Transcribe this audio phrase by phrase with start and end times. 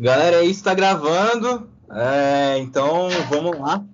[0.00, 3.84] Galera, aí está gravando, é, então vamos lá.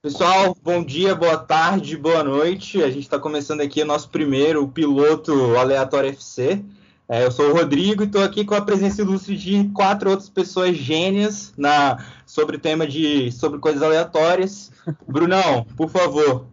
[0.00, 2.80] Pessoal, bom dia, boa tarde, boa noite.
[2.80, 6.64] A gente está começando aqui o nosso primeiro piloto aleatório FC.
[7.08, 10.30] É, eu sou o Rodrigo e estou aqui com a presença ilustre de quatro outras
[10.30, 14.70] pessoas gênias na, sobre o tema de sobre coisas aleatórias.
[15.04, 16.46] Brunão, por favor.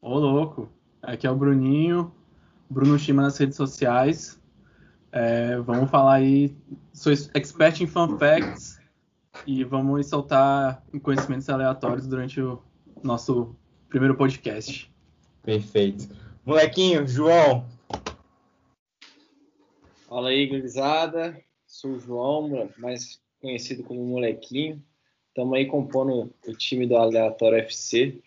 [0.00, 0.68] Ô, louco.
[1.02, 2.14] Aqui é o Bruninho,
[2.70, 4.38] Bruno Chima nas redes sociais.
[5.10, 6.56] É, vamos falar aí,
[6.92, 8.78] sou expert em fun facts
[9.44, 12.62] e vamos soltar conhecimentos aleatórios durante o
[13.02, 13.54] nosso
[13.88, 14.90] primeiro podcast.
[15.42, 16.08] Perfeito.
[16.44, 17.66] Molequinho, João.
[20.08, 21.40] Fala aí, gurizada.
[21.66, 24.82] Sou o João, mais conhecido como Molequinho.
[25.28, 28.20] Estamos aí compondo o time do Aleatório FC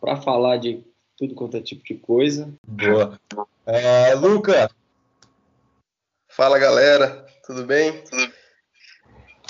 [0.00, 0.84] para falar de
[1.16, 2.52] tudo quanto é tipo de coisa.
[2.66, 3.18] Boa.
[3.64, 4.70] É, Luca.
[6.28, 8.02] Fala galera, tudo bem?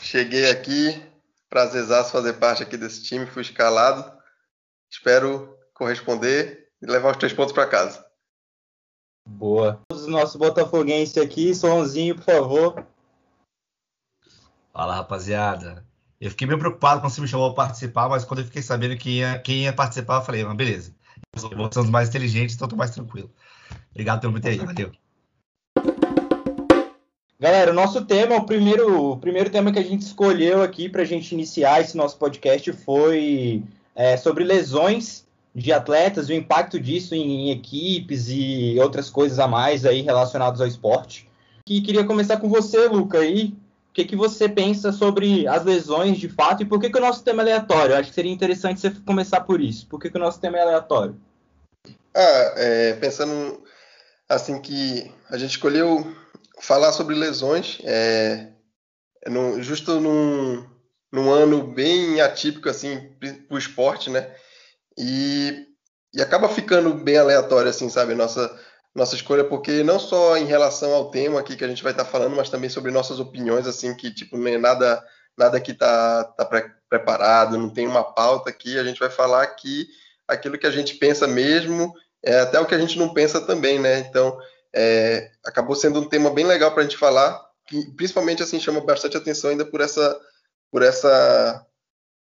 [0.03, 1.01] Cheguei aqui,
[1.49, 4.22] prazerzaço fazer parte aqui desse time, fui escalado.
[4.93, 8.05] Espero corresponder e levar os três pontos para casa.
[9.27, 9.81] Boa.
[9.91, 12.87] Os nossos botafoguenses aqui, Sonzinho, por favor.
[14.71, 15.87] Fala rapaziada.
[16.21, 18.97] Eu fiquei meio preocupado quando você me chamou para participar, mas quando eu fiquei sabendo
[18.97, 20.95] que ia, quem ia participar, eu falei, mas beleza.
[21.35, 23.31] Vocês são os mais inteligentes, então eu tô mais tranquilo.
[23.91, 24.93] Obrigado pelo muito aí, valeu.
[27.41, 31.03] Galera, o nosso tema, o primeiro, o primeiro tema que a gente escolheu aqui para
[31.03, 37.15] a gente iniciar esse nosso podcast foi é, sobre lesões de atletas, o impacto disso
[37.15, 41.29] em, em, equipes e outras coisas a mais aí relacionadas ao esporte.
[41.67, 43.55] E queria começar com você, Luca, aí.
[43.91, 47.01] O que, que você pensa sobre as lesões de fato e por que, que o
[47.01, 47.93] nosso tema é aleatório?
[47.93, 49.87] Eu acho que seria interessante você começar por isso.
[49.87, 51.15] Por que, que o nosso tema é aleatório?
[52.15, 53.63] Ah, é, pensando
[54.27, 56.11] assim que a gente escolheu
[56.59, 58.49] falar sobre lesões, é,
[59.29, 60.65] no, justo num,
[61.13, 64.35] num ano bem atípico assim para o esporte, né?
[64.99, 65.67] E,
[66.15, 68.15] e acaba ficando bem aleatório assim, sabe?
[68.15, 68.51] Nossa
[68.95, 72.05] nossa escolha porque não só em relação ao tema aqui que a gente vai estar
[72.05, 75.03] tá falando, mas também sobre nossas opiniões assim que tipo não é nada
[75.37, 79.43] nada que tá tá pre preparado, não tem uma pauta aqui, a gente vai falar
[79.43, 79.87] aqui
[80.29, 83.79] aquilo que a gente pensa mesmo, é até o que a gente não pensa também,
[83.79, 84.01] né?
[84.01, 84.37] Então
[84.75, 88.81] é, acabou sendo um tema bem legal para a gente falar, que principalmente assim chama
[88.81, 90.19] bastante atenção ainda por essa,
[90.73, 91.67] por essa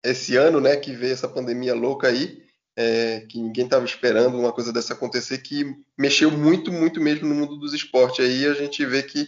[0.04, 2.42] esse ano, né, que veio essa pandemia louca aí,
[2.78, 5.66] é, que ninguém estava esperando uma coisa dessa acontecer, que
[5.98, 8.24] mexeu muito, muito mesmo no mundo dos esportes.
[8.24, 9.28] Aí a gente vê que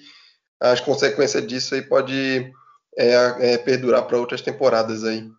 [0.59, 2.53] as consequências disso aí pode
[2.97, 5.29] é, é, perdurar para outras temporadas aí.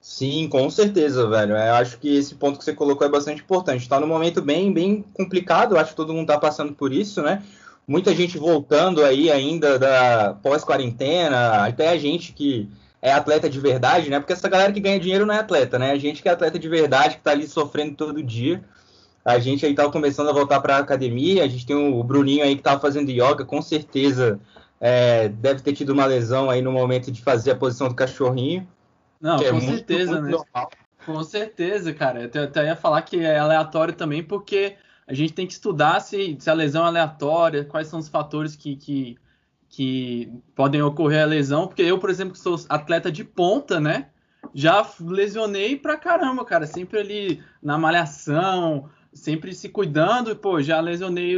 [0.00, 1.56] Sim, com certeza, velho.
[1.56, 3.82] Eu acho que esse ponto que você colocou é bastante importante.
[3.82, 5.74] Está num momento bem, bem complicado.
[5.74, 7.42] Eu acho que todo mundo está passando por isso, né?
[7.86, 12.68] Muita gente voltando aí ainda da pós-quarentena, até a gente que
[13.00, 14.18] é atleta de verdade, né?
[14.18, 15.92] Porque essa galera que ganha dinheiro não é atleta, né?
[15.92, 18.62] A gente que é atleta de verdade, que está ali sofrendo todo dia.
[19.24, 21.44] A gente aí estava começando a voltar para a academia.
[21.44, 24.40] A gente tem o Bruninho aí que estava fazendo yoga, com certeza
[24.80, 28.66] é, deve ter tido uma lesão aí no momento de fazer a posição do cachorrinho.
[29.20, 30.30] Não, é com certeza, né?
[30.30, 30.70] Normal.
[31.04, 32.30] Com certeza, cara.
[32.32, 34.76] Eu até ia falar que é aleatório também, porque
[35.06, 38.54] a gente tem que estudar se, se a lesão é aleatória, quais são os fatores
[38.54, 39.16] que, que,
[39.68, 41.66] que podem ocorrer a lesão.
[41.66, 44.08] Porque eu, por exemplo, que sou atleta de ponta, né?
[44.54, 46.66] Já lesionei pra caramba, cara.
[46.66, 50.30] Sempre ali na malhação, sempre se cuidando.
[50.30, 51.36] E, pô, já lesionei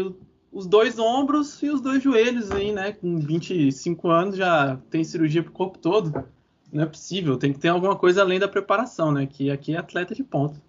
[0.53, 2.93] os dois ombros e os dois joelhos aí, né?
[2.93, 6.25] Com 25 anos já tem cirurgia pro corpo todo
[6.73, 9.27] não é possível, tem que ter alguma coisa além da preparação, né?
[9.27, 10.61] Que aqui é atleta de ponta.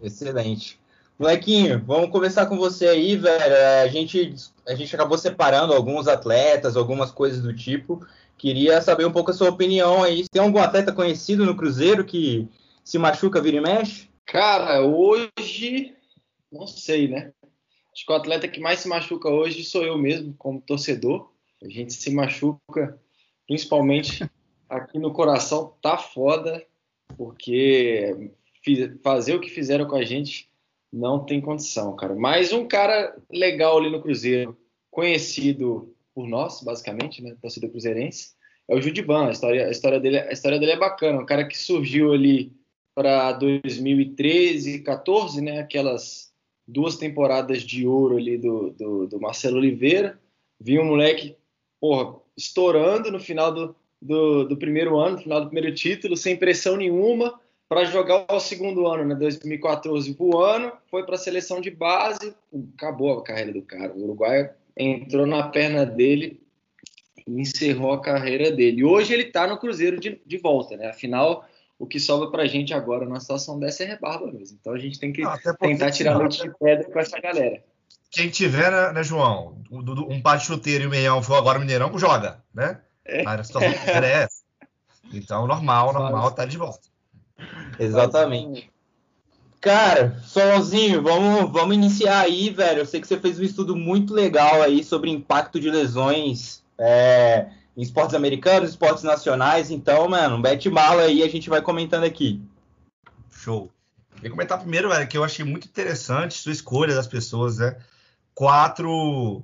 [0.00, 0.78] Excelente.
[1.18, 3.54] Molequinho, vamos conversar com você aí, velho.
[3.54, 4.34] É, a gente,
[4.68, 8.06] a gente acabou separando alguns atletas, algumas coisas do tipo.
[8.36, 10.28] Queria saber um pouco a sua opinião aí.
[10.28, 12.46] Tem algum atleta conhecido no Cruzeiro que
[12.84, 14.10] se machuca, vira e mexe?
[14.26, 15.94] Cara, hoje,
[16.52, 17.32] não sei, né?
[17.94, 21.30] Acho que o atleta que mais se machuca hoje sou eu mesmo, como torcedor.
[21.64, 23.00] A gente se machuca
[23.46, 24.30] principalmente
[24.68, 26.62] aqui no coração tá foda,
[27.16, 28.30] porque
[29.02, 30.46] fazer o que fizeram com a gente
[30.92, 32.14] não tem condição, cara.
[32.14, 34.56] Mais um cara legal ali no Cruzeiro,
[34.90, 38.34] conhecido por nós, basicamente, né, torcida cruzeirense,
[38.68, 39.26] é o Judiban.
[39.26, 41.20] A história, a história dele, a história dele é bacana.
[41.20, 42.52] Um cara que surgiu ali
[42.94, 46.32] para 2013, 14, né, aquelas
[46.66, 50.18] duas temporadas de ouro ali do, do, do Marcelo Oliveira.
[50.58, 51.36] Vi um moleque,
[51.78, 56.36] porra, estourando no final do, do, do primeiro ano, no final do primeiro título, sem
[56.36, 57.38] pressão nenhuma,
[57.68, 59.14] para jogar o segundo ano, né?
[59.14, 62.34] 2014 voando, foi para a seleção de base,
[62.76, 63.92] acabou a carreira do cara.
[63.92, 66.40] O Uruguai entrou na perna dele
[67.26, 68.84] e encerrou a carreira dele.
[68.84, 70.88] Hoje ele está no Cruzeiro de, de volta, né?
[70.88, 71.44] Afinal,
[71.78, 74.56] o que sobra para a gente agora na situação dessa é rebarba mesmo.
[74.60, 77.62] Então a gente tem que Não, tentar tirar leite de pedra com essa galera.
[78.10, 81.98] Quem tiver, né, né João, um par de chuteiro e o meião for agora Mineirão,
[81.98, 82.80] joga, né?
[83.04, 83.26] É.
[83.26, 84.46] A situação é essa.
[85.12, 86.85] Então, normal, normal, tá de volta.
[87.78, 88.70] Exatamente.
[89.60, 92.80] Cara, sozinho, vamos, vamos iniciar aí, velho.
[92.80, 97.48] Eu sei que você fez um estudo muito legal aí sobre impacto de lesões é,
[97.76, 99.70] em esportes americanos, esportes nacionais.
[99.70, 102.40] Então, mano, bete mala aí a gente vai comentando aqui.
[103.30, 103.70] Show.
[104.20, 107.76] Vou comentar primeiro, velho, que eu achei muito interessante sua escolha das pessoas, né?
[108.34, 109.42] Quatro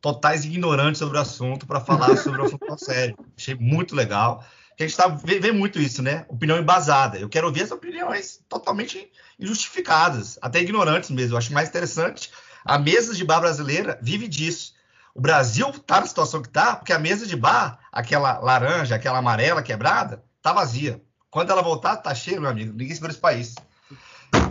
[0.00, 3.16] totais ignorantes sobre o assunto para falar sobre o assunto sério.
[3.36, 4.44] Achei muito legal
[4.82, 6.24] a gente tá, vê, vê, muito isso, né?
[6.28, 7.18] Opinião embasada.
[7.18, 11.34] Eu quero ouvir as opiniões totalmente injustificadas, até ignorantes mesmo.
[11.34, 12.30] Eu acho mais interessante.
[12.64, 14.74] A mesa de bar brasileira vive disso.
[15.14, 19.18] O Brasil tá na situação que tá, porque a mesa de bar, aquela laranja, aquela
[19.18, 21.02] amarela quebrada, tá vazia.
[21.30, 22.72] Quando ela voltar, tá cheia, meu amigo.
[22.72, 23.54] Ninguém segura esse país.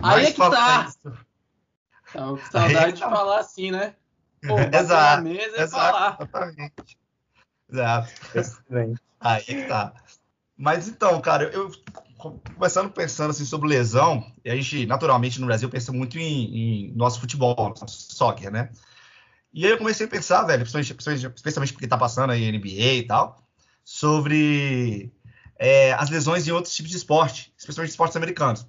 [0.02, 0.86] Aí é que tá.
[0.88, 1.12] Isso.
[2.08, 3.10] Então, saudade de tá.
[3.10, 3.94] falar assim, né?
[4.46, 5.22] Pô, exato.
[5.22, 6.18] Mesa exato, falar.
[6.20, 6.98] Exatamente.
[7.68, 8.10] Exato.
[9.20, 9.92] Aí é que tá.
[10.60, 11.72] Mas então, cara, eu
[12.18, 17.18] começando pensando assim sobre lesão, a gente naturalmente no Brasil pensa muito em, em nosso
[17.18, 18.70] futebol, nosso soccer, né?
[19.54, 23.42] E aí eu comecei a pensar, velho, especialmente porque tá passando aí NBA e tal,
[23.82, 25.10] sobre
[25.58, 28.66] é, as lesões em outros tipos de esporte, especialmente esportes americanos.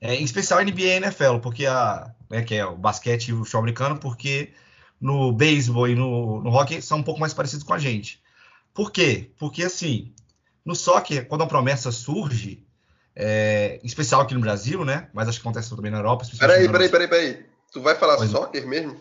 [0.00, 3.44] É, em especial NBA e NFL, porque a, né, que é o basquete e o
[3.44, 4.54] show americano, porque
[4.98, 8.18] no beisebol e no, no hockey são um pouco mais parecidos com a gente.
[8.72, 9.30] Por quê?
[9.36, 10.14] Porque assim,
[10.66, 12.66] no soccer, quando a promessa surge,
[13.14, 15.08] é, em especial aqui no Brasil, né?
[15.14, 16.26] Mas acho que acontece também na Europa.
[16.38, 17.46] Peraí, peraí, peraí, peraí.
[17.72, 18.68] Tu vai falar pois soccer não.
[18.68, 19.00] mesmo?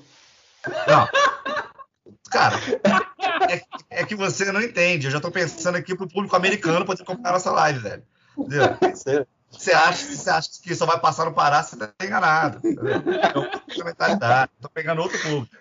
[0.87, 1.09] Não.
[2.29, 2.55] Cara,
[3.49, 3.61] é,
[4.01, 5.07] é, que você não entende.
[5.07, 8.03] Eu já tô pensando aqui pro público americano poder comprar nossa live, velho.
[8.37, 8.77] Entendeu?
[9.49, 12.61] Você acha, você acha que só vai passar no Pará, você tá enganado.
[12.67, 14.51] É mentalidade.
[14.61, 15.55] Tô pegando outro público.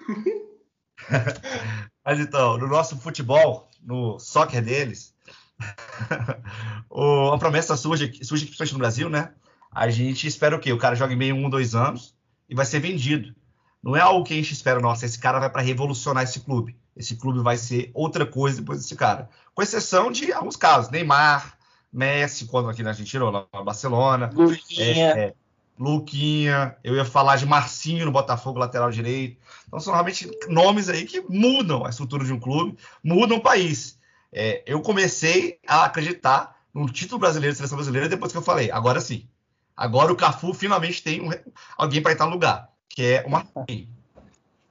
[2.04, 5.13] Mas então, no nosso futebol, no soccer deles,
[6.90, 9.32] o, a promessa surge, surge principalmente no Brasil, né?
[9.70, 10.72] A gente espera o quê?
[10.72, 12.14] O cara joga em meio um, dois anos
[12.48, 13.34] e vai ser vendido.
[13.82, 16.76] Não é algo que a gente espera, nossa, esse cara vai para revolucionar esse clube.
[16.96, 19.28] Esse clube vai ser outra coisa depois desse cara.
[19.52, 20.90] Com exceção de alguns casos.
[20.90, 21.58] Neymar,
[21.92, 24.30] Messi, quando aqui na Argentina, ou na Barcelona.
[24.32, 24.84] Luquinha.
[24.84, 25.34] É, é,
[25.78, 26.76] Luquinha.
[26.82, 29.38] Eu ia falar de Marcinho no Botafogo, lateral direito.
[29.66, 33.98] Então são realmente nomes aí que mudam a estrutura de um clube, mudam o país.
[34.36, 38.68] É, eu comecei a acreditar no título brasileiro de seleção brasileira depois que eu falei,
[38.68, 39.28] agora sim.
[39.76, 41.30] Agora o Cafu finalmente tem um,
[41.78, 43.88] alguém para estar no lugar, que é o Marquinhos.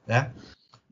[0.06, 0.30] Né?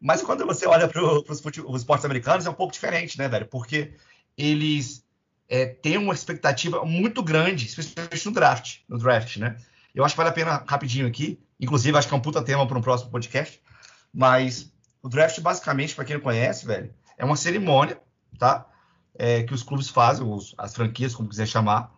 [0.01, 3.47] Mas quando você olha para os esportes americanos, é um pouco diferente, né, velho?
[3.47, 3.93] Porque
[4.39, 5.05] eles
[5.51, 9.57] é, têm uma expectativa muito grande, especialmente no draft, no draft, né?
[9.95, 12.67] Eu acho que vale a pena rapidinho aqui, inclusive acho que é um puta tema
[12.67, 13.61] para um próximo podcast,
[14.13, 14.73] mas
[15.03, 18.01] o draft basicamente, para quem não conhece, velho, é uma cerimônia
[18.39, 18.67] tá?
[19.15, 21.93] É, que os clubes fazem, os, as franquias, como quiser chamar,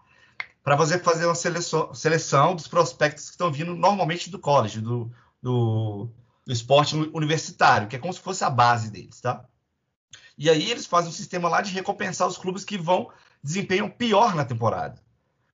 [0.63, 5.13] para você fazer uma seleção, seleção dos prospectos que estão vindo normalmente do college, do,
[5.43, 6.09] do,
[6.47, 9.45] do, esporte universitário, que é como se fosse a base deles, tá?
[10.39, 13.11] E aí eles fazem um sistema lá de recompensar os clubes que vão
[13.43, 15.01] desempenham pior na temporada.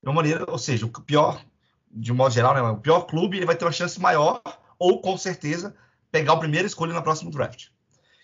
[0.00, 1.44] De uma maneira, ou seja, o pior,
[1.90, 4.40] de um modo geral, né, o pior clube ele vai ter uma chance maior,
[4.78, 5.74] ou com certeza,
[6.10, 7.66] pegar o primeiro escolha na próxima draft.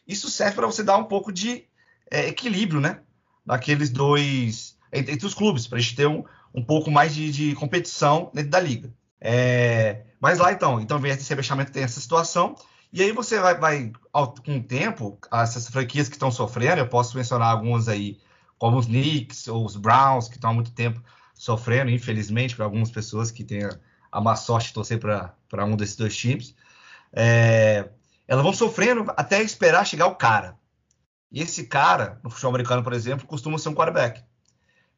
[0.07, 1.67] Isso serve para você dar um pouco de
[2.11, 3.01] é, equilíbrio, né?
[3.45, 4.77] Daqueles dois.
[4.93, 8.31] Entre, entre os clubes, para a gente ter um, um pouco mais de, de competição
[8.33, 8.93] dentro da liga.
[9.21, 12.55] É, mas lá então, então vem esse rebaixamento, tem essa situação.
[12.93, 17.17] E aí você vai, vai com o tempo, essas franquias que estão sofrendo, eu posso
[17.17, 18.19] mencionar algumas aí,
[18.59, 21.03] como os Knicks ou os Browns, que estão há muito tempo
[21.35, 23.79] sofrendo, infelizmente, para algumas pessoas que têm a,
[24.11, 26.55] a má sorte de torcer para um desses dois times.
[27.13, 27.89] É,
[28.27, 30.57] elas vão sofrendo até esperar chegar o cara.
[31.31, 34.23] E esse cara, no futebol americano, por exemplo, costuma ser um quarterback.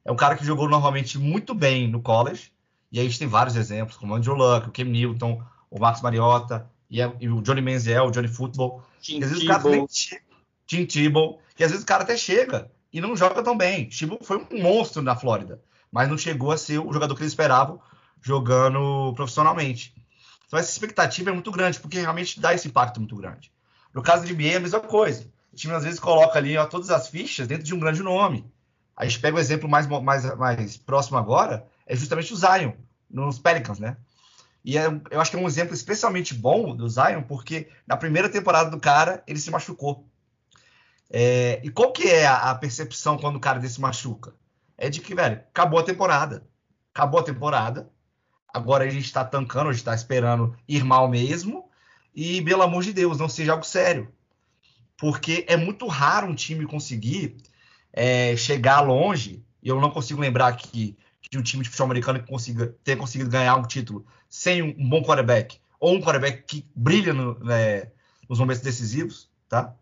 [0.04, 2.52] É um cara que jogou normalmente muito bem no college,
[2.90, 5.78] e aí a gente tem vários exemplos, como o Andrew Luck, o Cam Newton, o
[5.78, 8.82] Max Mariota, e, o Johnny Manziel, o Johnny Football.
[9.00, 9.62] Tim às vezes o cara
[10.66, 13.88] Tim Tebow, que às vezes o cara até chega e não joga tão bem.
[13.88, 17.32] Tebow foi um monstro na Flórida, mas não chegou a ser o jogador que eles
[17.32, 17.80] esperavam
[18.22, 19.94] jogando profissionalmente.
[20.46, 23.52] Então essa expectativa é muito grande, porque realmente dá esse impacto muito grande.
[23.92, 25.30] No caso de NBA é a mesma coisa.
[25.56, 28.50] Time às vezes coloca ali ó, todas as fichas dentro de um grande nome.
[28.96, 32.72] A gente pega o exemplo mais, mais, mais próximo agora, é justamente o Zion,
[33.08, 33.96] nos Pelicans, né?
[34.64, 38.28] E é, eu acho que é um exemplo especialmente bom do Zion, porque na primeira
[38.28, 40.06] temporada do cara, ele se machucou.
[41.10, 44.34] É, e qual que é a, a, percepção quando o cara desse machuca?
[44.76, 46.46] É de que, velho, acabou a temporada.
[46.92, 47.90] Acabou a temporada.
[48.52, 51.70] Agora a gente tá tancando, a gente tá esperando ir mal mesmo.
[52.14, 54.12] E, pelo amor de Deus, não seja algo sério.
[54.98, 57.36] Porque é muito raro um time conseguir
[57.92, 59.42] é, chegar longe.
[59.62, 60.96] E eu não consigo lembrar aqui
[61.30, 64.88] de um time de futebol americano que consiga ter conseguido ganhar um título sem um
[64.88, 65.60] bom quarterback.
[65.78, 67.88] Ou um quarterback que brilha no, né,
[68.28, 69.72] nos momentos decisivos, tá?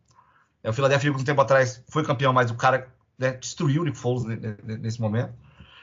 [0.62, 3.84] É, o Philadelphia Eagles um tempo atrás foi campeão, mas o cara né, destruiu o
[3.84, 4.24] Nick Foles
[4.64, 5.32] nesse momento.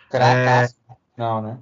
[0.10, 0.76] Cracaço.
[0.90, 0.94] É...
[1.18, 1.58] Não, né?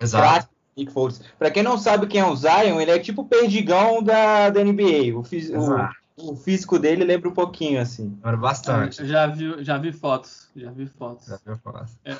[0.00, 0.48] Exato.
[0.76, 1.22] Nick Foles.
[1.38, 4.62] Pra quem não sabe quem é o Zion, ele é tipo o perdigão da, da
[4.62, 5.16] NBA.
[5.16, 5.48] O, fis...
[5.50, 8.10] o, o, físico dele lembra um pouquinho, assim.
[8.16, 9.00] Lembra bastante.
[9.00, 10.48] Eu já vi, já vi fotos.
[10.54, 11.26] Já vi fotos.
[11.26, 11.96] Já vi fotos.
[12.04, 12.12] É.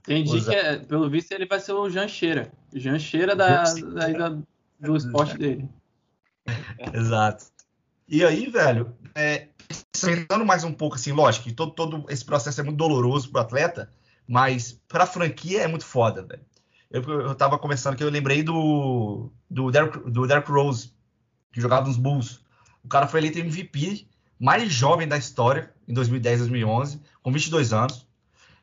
[0.00, 2.52] Entendi que, é, pelo visto, ele vai ser o Jancheira.
[2.74, 4.38] Jancheira da, da, da,
[4.80, 5.68] do esporte dele.
[6.92, 7.46] Exato.
[8.08, 9.48] E aí, velho, é,
[9.94, 13.40] Sentando mais um pouco, assim, lógico que todo, todo esse processo é muito doloroso pro
[13.40, 13.90] atleta,
[14.26, 16.42] mas pra franquia é muito foda, velho.
[16.90, 20.92] Eu, eu tava conversando que eu lembrei do, do, Derrick, do Derrick Rose,
[21.52, 22.41] que jogava nos Bulls.
[22.84, 24.06] O cara foi eleito MVP
[24.42, 28.06] mais jovem da história, em 2010, 2011, com 22 anos.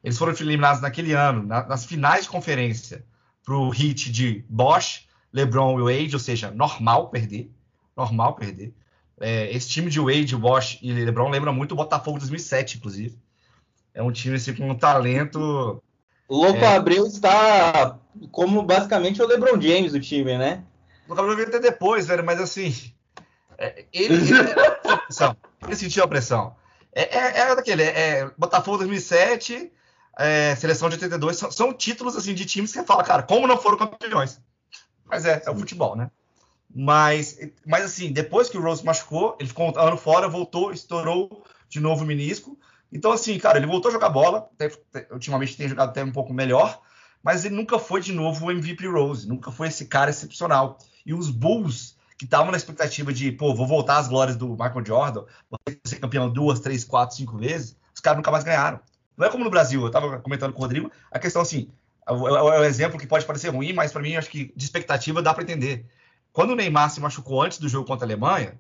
[0.04, 3.06] Eles foram eliminados naquele ano, na, nas finais de conferência,
[3.46, 7.50] pro hit de Bosch, LeBron e Wade, ou seja, normal perder.
[7.96, 8.74] Normal perder.
[9.22, 13.18] É, esse time de Wade, Bosch e LeBron lembra muito o Botafogo 2007, inclusive.
[13.94, 15.82] É um time assim, com um talento.
[16.30, 16.76] Louco é...
[16.76, 17.98] Abreu está
[18.32, 20.64] como basicamente o LeBron James do time, né?
[21.06, 22.74] O Louco Abreu veio até depois, velho, mas assim.
[23.60, 24.30] É, ele, ele,
[25.68, 26.56] ele sentiu a pressão.
[26.94, 29.72] É, é, é daquele, é, Botafogo 2007,
[30.18, 33.46] é, seleção de 82, são, são, títulos assim de times que você fala, cara, como
[33.46, 34.42] não foram campeões?
[35.06, 36.10] Mas é, é o futebol, né?
[36.74, 41.44] Mas, mas assim, depois que o Rose machucou, ele ficou um ano fora, voltou, estourou
[41.68, 42.58] de novo o menisco.
[42.92, 44.50] Então, assim, cara, ele voltou a jogar bola.
[45.12, 46.82] ultimamente tem jogado até um pouco melhor,
[47.22, 50.78] mas ele nunca foi de novo o MVP Rose, nunca foi esse cara excepcional.
[51.06, 54.86] E os Bulls, que estavam na expectativa de, pô, vou voltar às glórias do Michael
[54.86, 58.82] Jordan, vou ser campeão duas, três, quatro, cinco vezes, os caras nunca mais ganharam.
[59.16, 61.72] Não é como no Brasil, eu tava comentando com o Rodrigo, a questão assim,
[62.06, 65.22] é o é exemplo que pode parecer ruim, mas para mim acho que de expectativa
[65.22, 65.86] dá para entender.
[66.34, 68.60] Quando o Neymar se machucou antes do jogo contra a Alemanha,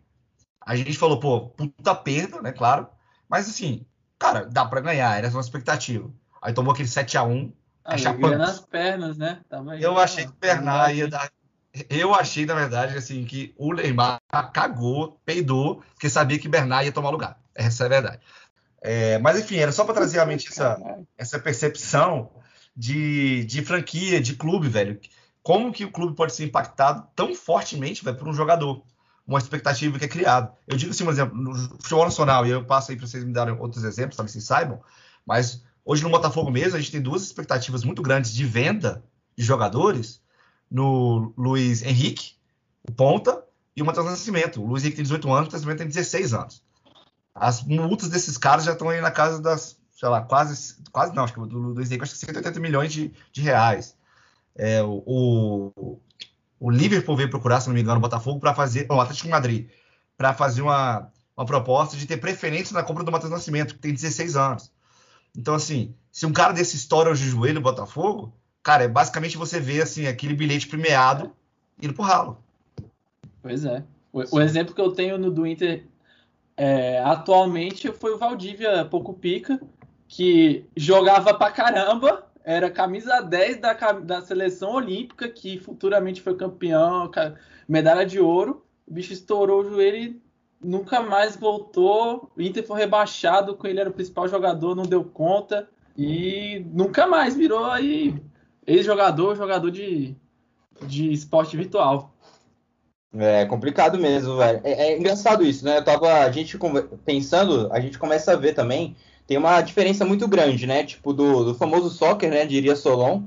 [0.65, 2.53] a gente falou, pô, puta perda, né?
[2.53, 2.87] Claro.
[3.27, 3.85] Mas assim,
[4.17, 6.09] cara, dá para ganhar, era uma expectativa.
[6.41, 7.51] Aí tomou aquele 7x1.
[7.83, 9.41] Ah, é nas pernas, né?
[9.49, 11.29] Tava eu achei que Bernard ia dar.
[11.89, 14.19] Eu achei, na verdade, assim, que o Neymar
[14.53, 17.39] cagou, peidou, porque sabia que Bernard ia tomar lugar.
[17.53, 18.19] Essa é a verdade.
[18.81, 20.79] É, mas enfim, era só para trazer realmente essa,
[21.17, 22.31] essa percepção
[22.75, 24.99] de, de franquia, de clube, velho
[25.49, 28.83] como que o clube pode ser impactado tão fortemente véio, por um jogador,
[29.25, 30.53] uma expectativa que é criada.
[30.67, 33.33] Eu digo assim, por exemplo, no futebol nacional, e eu passo aí para vocês me
[33.33, 34.79] darem outros exemplos, talvez vocês saibam,
[35.25, 39.03] mas hoje no Botafogo mesmo, a gente tem duas expectativas muito grandes de venda
[39.35, 40.21] de jogadores
[40.69, 42.33] no Luiz Henrique,
[42.87, 43.43] o ponta,
[43.75, 44.61] e o Matheus Nascimento.
[44.61, 46.63] O Luiz Henrique tem 18 anos, o Nascimento tem 16 anos.
[47.33, 51.23] As multas desses caras já estão aí na casa das, sei lá, quase, quase não,
[51.23, 53.95] acho que o do Luiz Henrique acho que 180 milhões de, de reais.
[54.55, 55.99] É, o,
[56.59, 59.69] o Liverpool veio procurar, se não me engano, o Botafogo para fazer, o Atlético Madrid,
[60.17, 63.93] para fazer uma, uma proposta de ter preferência na compra do Matheus Nascimento, que tem
[63.93, 64.71] 16 anos.
[65.37, 69.37] Então, assim, se um cara desse estoura hoje de joelho no Botafogo, cara, é basicamente
[69.37, 71.31] você vê assim, aquele bilhete premiado
[71.81, 72.37] indo pro ralo.
[73.41, 73.83] Pois é.
[74.11, 75.85] O, o exemplo que eu tenho no do Inter
[76.57, 79.59] é, atualmente foi o Valdívia Pouco Pica,
[80.07, 87.09] que jogava pra caramba, era camisa 10 da, da seleção olímpica, que futuramente foi campeão,
[87.67, 88.65] medalha de ouro.
[88.87, 90.21] O bicho estourou o joelho e
[90.59, 92.31] nunca mais voltou.
[92.35, 95.69] O Inter foi rebaixado, com ele era o principal jogador, não deu conta.
[95.97, 98.19] E nunca mais virou aí
[98.65, 100.15] ex-jogador, jogador de,
[100.85, 102.13] de esporte virtual.
[103.13, 104.61] É complicado mesmo, velho.
[104.63, 105.77] É, é, engraçado isso, né?
[105.77, 106.57] Eu tava, a gente
[107.05, 108.95] pensando, a gente começa a ver também
[109.29, 110.83] tem uma diferença muito grande, né?
[110.83, 112.47] Tipo, do, do famoso soccer, né?
[112.47, 113.21] Diria Solon.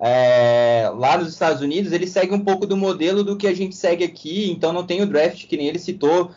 [0.00, 3.76] É, lá nos Estados Unidos, ele segue um pouco do modelo do que a gente
[3.76, 6.32] segue aqui, então não tem o draft que nem ele citou,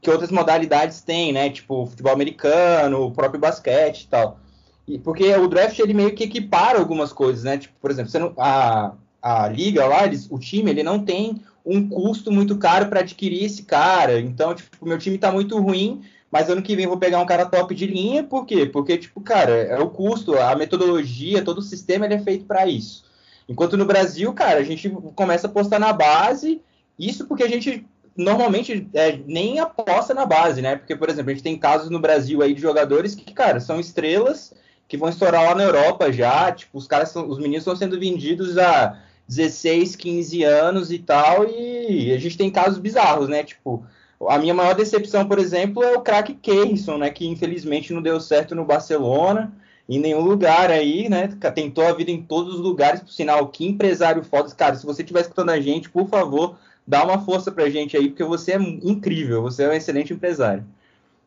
[0.00, 1.50] que outras modalidades têm, né?
[1.50, 4.40] Tipo, futebol americano, o próprio basquete e tal.
[4.86, 7.58] E, porque o draft ele meio que equipara algumas coisas, né?
[7.58, 11.88] Tipo, por exemplo, não, a, a liga lá, eles, o time, ele não tem um
[11.88, 14.20] custo muito caro para adquirir esse cara.
[14.20, 17.46] Então, tipo, meu time está muito ruim, mas ano que vem vou pegar um cara
[17.46, 18.66] top de linha, por quê?
[18.66, 22.66] Porque, tipo, cara, é o custo, a metodologia, todo o sistema ele é feito para
[22.66, 23.04] isso.
[23.48, 26.60] Enquanto no Brasil, cara, a gente começa a apostar na base,
[26.98, 27.86] isso porque a gente
[28.16, 30.76] normalmente é, nem aposta na base, né?
[30.76, 33.80] Porque, por exemplo, a gente tem casos no Brasil aí de jogadores que, cara, são
[33.80, 34.52] estrelas
[34.88, 37.98] que vão estourar lá na Europa já, tipo, os caras, são, os meninos estão sendo
[37.98, 38.98] vendidos a
[39.28, 43.42] 16, 15 anos e tal, e a gente tem casos bizarros, né?
[43.42, 43.84] Tipo,
[44.28, 47.10] a minha maior decepção, por exemplo, é o craque Keirson, né?
[47.10, 49.52] Que infelizmente não deu certo no Barcelona,
[49.88, 51.28] em nenhum lugar aí, né?
[51.54, 54.54] Tentou a vida em todos os lugares, por sinal, que empresário foda.
[54.54, 58.08] Cara, se você estiver escutando a gente, por favor, dá uma força pra gente aí,
[58.08, 60.64] porque você é incrível, você é um excelente empresário.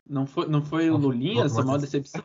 [0.08, 2.22] Não foi, não foi o Lulinha essa maior decepção?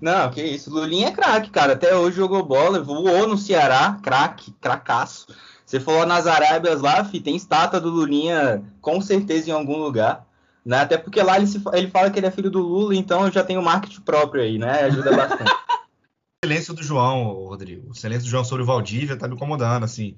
[0.00, 0.70] Não, que isso.
[0.70, 1.72] Lulinha é craque, cara.
[1.72, 5.26] Até hoje jogou bola, voou no Ceará, craque, cracaço.
[5.64, 10.24] Você falou nas Arábias lá, fi, tem estátua do Lulinha com certeza em algum lugar.
[10.64, 10.80] Né?
[10.80, 13.42] Até porque lá ele, se, ele fala que ele é filho do Lula, então já
[13.44, 14.82] tem o marketing próprio aí, né?
[14.82, 15.50] Ajuda bastante.
[15.50, 15.54] o
[16.44, 17.90] silêncio do João, Rodrigo.
[17.90, 20.16] O silêncio do João sobre o Valdívia tá me incomodando, assim.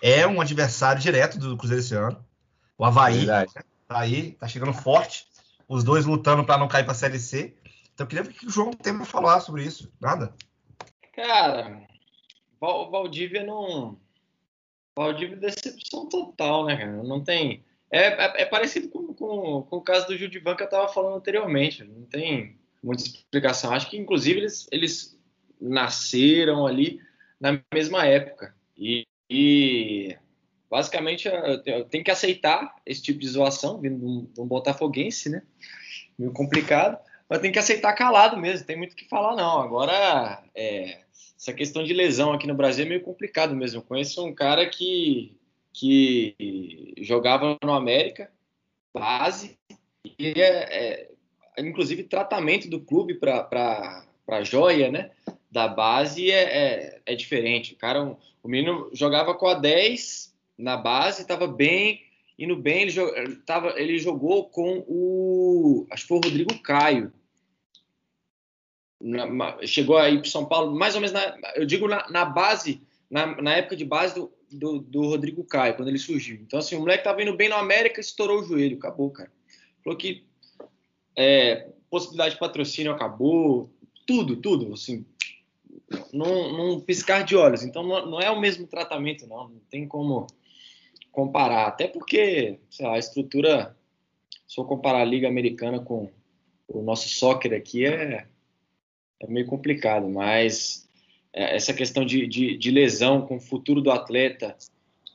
[0.00, 2.24] É um adversário direto do Cruzeiro esse ano.
[2.78, 3.52] O Havaí Verdade.
[3.86, 5.26] tá aí, tá chegando forte.
[5.68, 7.54] Os dois lutando para não cair pra Série C.
[8.00, 9.92] Então eu queria ver o que o João tem pra falar sobre isso.
[10.00, 10.34] Nada?
[11.12, 11.86] Cara,
[12.58, 13.98] o Valdívia não
[14.96, 17.02] Valdívia decepção total, né, cara?
[17.02, 17.62] Não tem.
[17.90, 21.16] É, é, é parecido com, com, com, o caso do Judivan que eu estava falando
[21.16, 21.84] anteriormente.
[21.84, 23.70] Não tem muita explicação.
[23.70, 25.20] Acho que, inclusive, eles, eles
[25.60, 27.02] nasceram ali
[27.38, 28.54] na mesma época.
[28.78, 30.16] E, e
[30.70, 31.28] basicamente
[31.66, 35.42] eu tenho que aceitar esse tipo de zoação vindo de um, de um botafoguense, né?
[36.18, 36.98] Meio complicado.
[37.30, 39.60] Mas tem que aceitar calado mesmo, tem muito o que falar, não.
[39.60, 40.98] Agora, é,
[41.38, 43.78] essa questão de lesão aqui no Brasil é meio complicado mesmo.
[43.78, 45.38] Eu conheço um cara que,
[45.72, 48.32] que jogava no América,
[48.92, 49.56] base,
[50.18, 51.06] e é,
[51.56, 54.04] é inclusive tratamento do clube para
[54.42, 55.12] joia, né?
[55.48, 57.74] Da base é, é, é, diferente.
[57.74, 62.02] O cara, o menino jogava com a 10 na base, estava bem,
[62.36, 65.86] indo bem, ele, tava, ele jogou com o.
[65.92, 67.12] Acho que foi o Rodrigo Caio
[69.00, 72.82] na, chegou aí para São Paulo, mais ou menos, na, eu digo na, na base,
[73.10, 76.36] na, época de base do, do, do, Rodrigo Caio, quando ele surgiu.
[76.36, 79.32] Então, assim, o moleque estava indo bem no América, estourou o joelho, acabou, cara.
[79.82, 80.24] Falou que
[81.16, 83.70] é, possibilidade de patrocínio acabou,
[84.06, 85.04] tudo, tudo, assim,
[86.12, 87.64] num, num piscar de olhos.
[87.64, 90.26] Então, não, não, é o mesmo tratamento, não, não tem como
[91.10, 93.76] comparar, até porque, sei lá, a estrutura,
[94.46, 96.10] se eu comparar a Liga Americana com
[96.68, 98.28] o nosso soccer aqui, é
[99.20, 100.88] é meio complicado, mas
[101.32, 104.56] é, essa questão de, de, de, lesão com o futuro do atleta,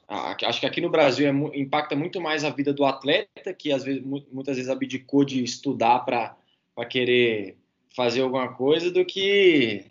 [0.08, 3.84] acho que aqui no Brasil é, impacta muito mais a vida do atleta, que às
[3.84, 6.38] vezes, muitas vezes abdicou de estudar para
[6.90, 7.58] querer
[7.96, 9.86] fazer alguma coisa, do que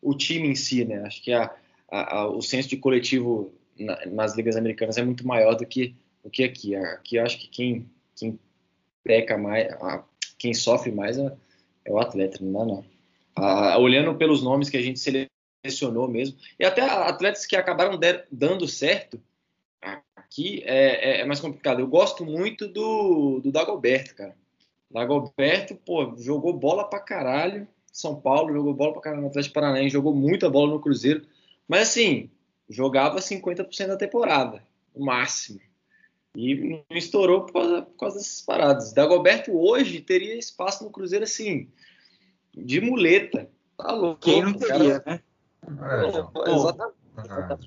[0.00, 1.02] o time em si, né?
[1.04, 1.50] Acho que a,
[1.90, 6.30] a, o senso de coletivo na, nas ligas americanas é muito maior do que, do
[6.30, 6.76] que aqui.
[6.76, 8.38] Aqui acho que quem, quem
[9.02, 9.68] peca mais,
[10.38, 11.32] quem sofre mais é,
[11.84, 12.95] é o atleta, não dá não
[13.36, 18.00] ah, olhando pelos nomes que a gente selecionou mesmo, e até atletas que acabaram
[18.32, 19.20] dando certo,
[20.16, 21.80] aqui é, é, é, mais complicado.
[21.80, 24.34] Eu gosto muito do, do Dagoberto, cara.
[24.90, 27.68] Dagoberto, pô, jogou bola pra caralho.
[27.92, 31.26] São Paulo jogou bola pra caralho no Atlético Paranaense, jogou muita bola no Cruzeiro.
[31.66, 32.30] Mas assim,
[32.68, 34.62] jogava 50% da temporada,
[34.94, 35.60] o máximo.
[36.34, 38.92] E não estourou por causa, por causa dessas paradas.
[38.92, 41.68] Dagoberto hoje teria espaço no Cruzeiro assim
[42.56, 43.48] de muleta.
[43.76, 44.20] Tá louco.
[44.20, 45.16] Quem não teria, cara...
[45.16, 45.20] né?
[45.92, 46.96] É, exatamente.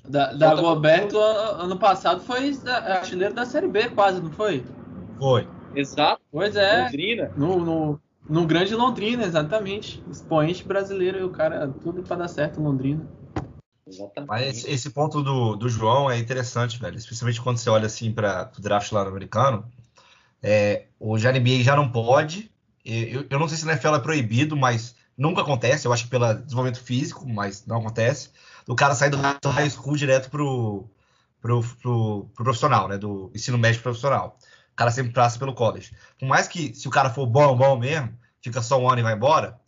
[0.08, 4.64] Da, da Roberto, ano passado, foi artilheiro da Série B, quase, não foi?
[5.18, 5.48] Foi.
[5.74, 6.22] Exato.
[6.30, 6.84] Pois é.
[6.84, 7.32] Londrina.
[7.36, 10.02] No, no, no grande Londrina, exatamente.
[10.10, 13.06] Expoente brasileiro e o cara, tudo para dar certo Londrina.
[13.86, 14.28] Exatamente.
[14.28, 16.96] Mas esse, esse, ponto do, do João é interessante, velho.
[16.96, 19.64] Especialmente quando você olha assim para o draft lá no americano.
[20.42, 22.50] É, o NBA já não pode,
[22.84, 25.86] eu, eu não sei se na NFL é proibido, mas nunca acontece.
[25.86, 28.30] Eu acho que pelo desenvolvimento físico, mas não acontece.
[28.66, 29.18] O cara sair do
[29.50, 30.88] high school direto pro,
[31.40, 32.96] pro, pro, pro profissional, né?
[32.98, 34.38] Do ensino médio profissional.
[34.72, 35.92] O cara sempre passa pelo college.
[36.18, 39.02] Por mais que, se o cara for bom, bom mesmo, fica só um ano e
[39.02, 39.60] vai embora,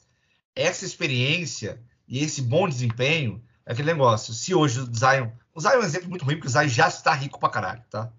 [0.55, 4.33] essa experiência e esse bom desempenho é aquele negócio.
[4.35, 5.29] Se hoje o Zion.
[5.55, 7.83] O Zion é um exemplo muito ruim, porque o Zion já está rico pra caralho,
[7.90, 8.11] tá?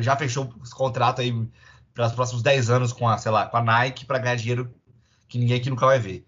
[0.00, 1.32] Já fechou o contrato aí
[1.94, 4.74] para os próximos 10 anos com a, sei lá, com a Nike para ganhar dinheiro
[5.28, 6.26] que ninguém aqui nunca vai ver.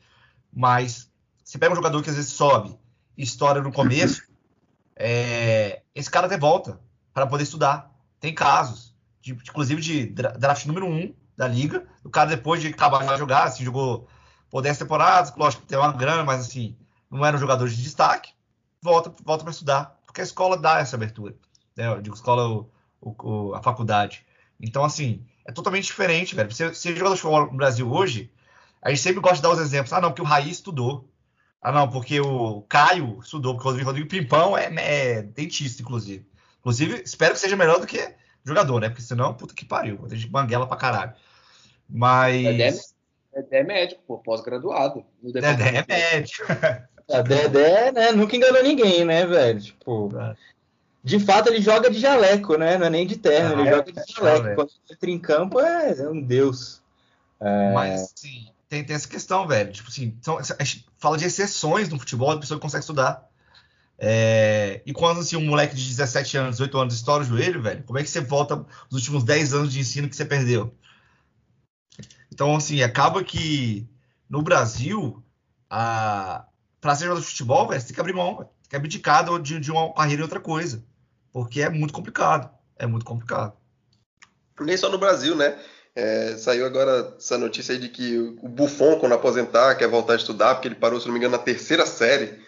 [0.53, 1.11] Mas
[1.42, 2.79] você pega um jogador que às vezes sobe
[3.16, 4.22] estoura no começo,
[4.96, 6.81] é, esse cara até volta
[7.12, 7.90] para poder estudar.
[8.18, 11.87] Tem casos, de, inclusive de draft número 1, da liga.
[12.03, 14.09] O cara, depois de acabar de jogar, assim, jogou
[14.50, 16.77] por 10 temporadas, lógico que tem uma grana, mas assim,
[17.11, 18.33] não era um jogador de destaque,
[18.81, 21.35] volta, volta para estudar, porque a escola dá essa abertura.
[21.77, 21.88] Né?
[21.88, 24.24] Eu digo escola, o, o, a faculdade.
[24.61, 26.52] Então, assim, é totalmente diferente, velho.
[26.52, 28.30] Você, você jogador de futebol no Brasil hoje,
[28.80, 29.92] a gente sempre gosta de dar os exemplos.
[29.92, 31.09] Ah, não, porque o Raiz estudou.
[31.61, 36.26] Ah, não, porque o Caio estudou, porque o Rodrigo Pimpão é, é dentista, inclusive.
[36.61, 38.88] Inclusive, espero que seja melhor do que jogador, né?
[38.88, 41.14] Porque senão, puta que pariu, ter de banguela pra caralho.
[41.88, 42.42] Mas.
[42.42, 42.70] Dedé,
[43.35, 45.04] Dedé é médico, pô, pós-graduado.
[45.22, 46.44] Dedé é médico.
[47.11, 49.61] A Dedé, né, nunca enganou ninguém, né, velho?
[49.61, 50.11] Tipo.
[51.05, 51.09] É.
[51.09, 52.79] De fato, ele joga de jaleco, né?
[52.79, 54.47] Não é nem de terno, ah, ele é, joga de é, jaleco.
[54.47, 56.83] É, Quando ele entra em campo, é, é um deus.
[57.75, 59.71] Mas, sim, tem, tem essa questão, velho.
[59.73, 63.29] Tipo assim, são, a gente fala de exceções no futebol, a pessoa que consegue estudar.
[63.99, 67.85] É, e quando assim, um moleque de 17 anos, 18 anos estoura o joelho, velho,
[67.85, 68.57] como é que você volta
[68.90, 70.75] nos últimos 10 anos de ensino que você perdeu?
[72.33, 73.88] Então, assim, acaba que
[74.29, 75.23] no Brasil,
[75.71, 76.45] a...
[76.81, 78.49] para ser jogador de futebol, velho, você tem que abrir mão, véio.
[78.62, 80.85] tem que abdicar de, de uma carreira em outra coisa.
[81.35, 82.49] Porque é muito complicado.
[82.79, 83.55] É muito complicado.
[84.61, 85.59] Nem só no Brasil, né?
[85.92, 90.16] É, saiu agora essa notícia aí de que o Buffon, quando aposentar, quer voltar a
[90.16, 92.40] estudar, porque ele parou, se não me engano, na terceira série.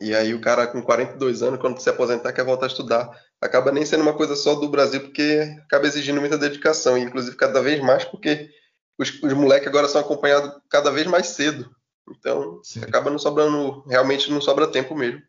[0.00, 3.08] E aí o cara com 42 anos, quando se aposentar, quer voltar a estudar.
[3.40, 7.36] Acaba nem sendo uma coisa só do Brasil, porque acaba exigindo muita dedicação, e inclusive
[7.36, 8.50] cada vez mais, porque
[8.98, 11.70] os, os moleques agora são acompanhados cada vez mais cedo.
[12.10, 12.80] Então, Sim.
[12.82, 15.22] acaba não sobrando, realmente não sobra tempo mesmo.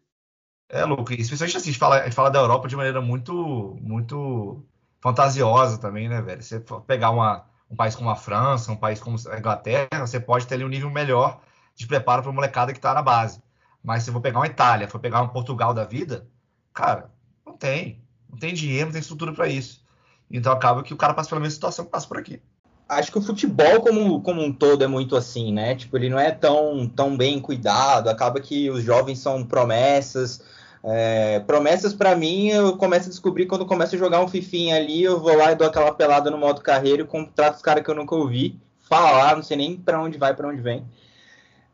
[0.69, 1.11] É, louco.
[1.13, 4.63] Especialmente assim, a gente, fala, a gente fala da Europa de maneira muito, muito
[5.01, 6.43] fantasiosa também, né, velho?
[6.43, 10.45] Você pegar uma, um país como a França, um país como a Inglaterra, você pode
[10.45, 11.41] ter ali um nível melhor
[11.75, 13.41] de preparo para a molecada que está na base.
[13.83, 16.27] Mas se eu vou pegar uma Itália, for pegar um Portugal da vida,
[16.73, 17.09] cara,
[17.45, 18.03] não tem.
[18.29, 19.83] Não tem dinheiro, não tem estrutura para isso.
[20.29, 22.41] Então acaba que o cara passa pela mesma situação que passa por aqui.
[22.87, 25.75] Acho que o futebol como, como um todo é muito assim, né?
[25.75, 30.41] Tipo, ele não é tão, tão bem cuidado, acaba que os jovens são promessas,
[30.83, 35.03] é, promessas para mim, eu começo a descobrir quando começo a jogar um fifinha ali,
[35.03, 37.89] eu vou lá e dou aquela pelada no modo carreira e contrato os caras que
[37.89, 40.85] eu nunca ouvi, falar, não sei nem para onde vai, para onde vem.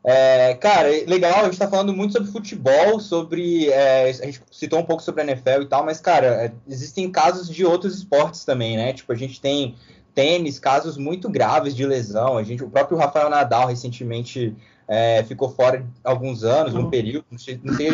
[0.07, 3.69] É, cara, legal, a gente tá falando muito sobre futebol, sobre.
[3.69, 7.11] É, a gente citou um pouco sobre a NFL e tal, mas, cara, é, existem
[7.11, 8.93] casos de outros esportes também, né?
[8.93, 9.75] Tipo, a gente tem
[10.13, 12.37] tênis, casos muito graves de lesão.
[12.37, 14.55] A gente, o próprio Rafael Nadal recentemente
[14.87, 17.89] é, ficou fora alguns anos, um período, não sei, não sei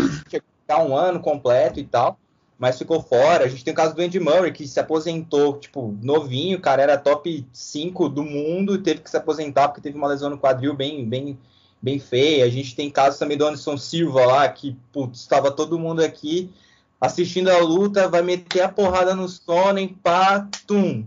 [0.71, 2.17] ficar um ano completo e tal,
[2.57, 3.43] mas ficou fora.
[3.43, 6.97] A gente tem o caso do Andy Murray, que se aposentou, tipo, novinho, cara era
[6.97, 10.73] top 5 do mundo, e teve que se aposentar porque teve uma lesão no quadril
[10.73, 11.37] bem, bem,
[11.81, 12.45] bem feia.
[12.45, 16.49] A gente tem casos também do Anderson Silva lá, que, putz, estava todo mundo aqui
[16.99, 21.03] assistindo a luta, vai meter a porrada no Sonnen, pá, tum,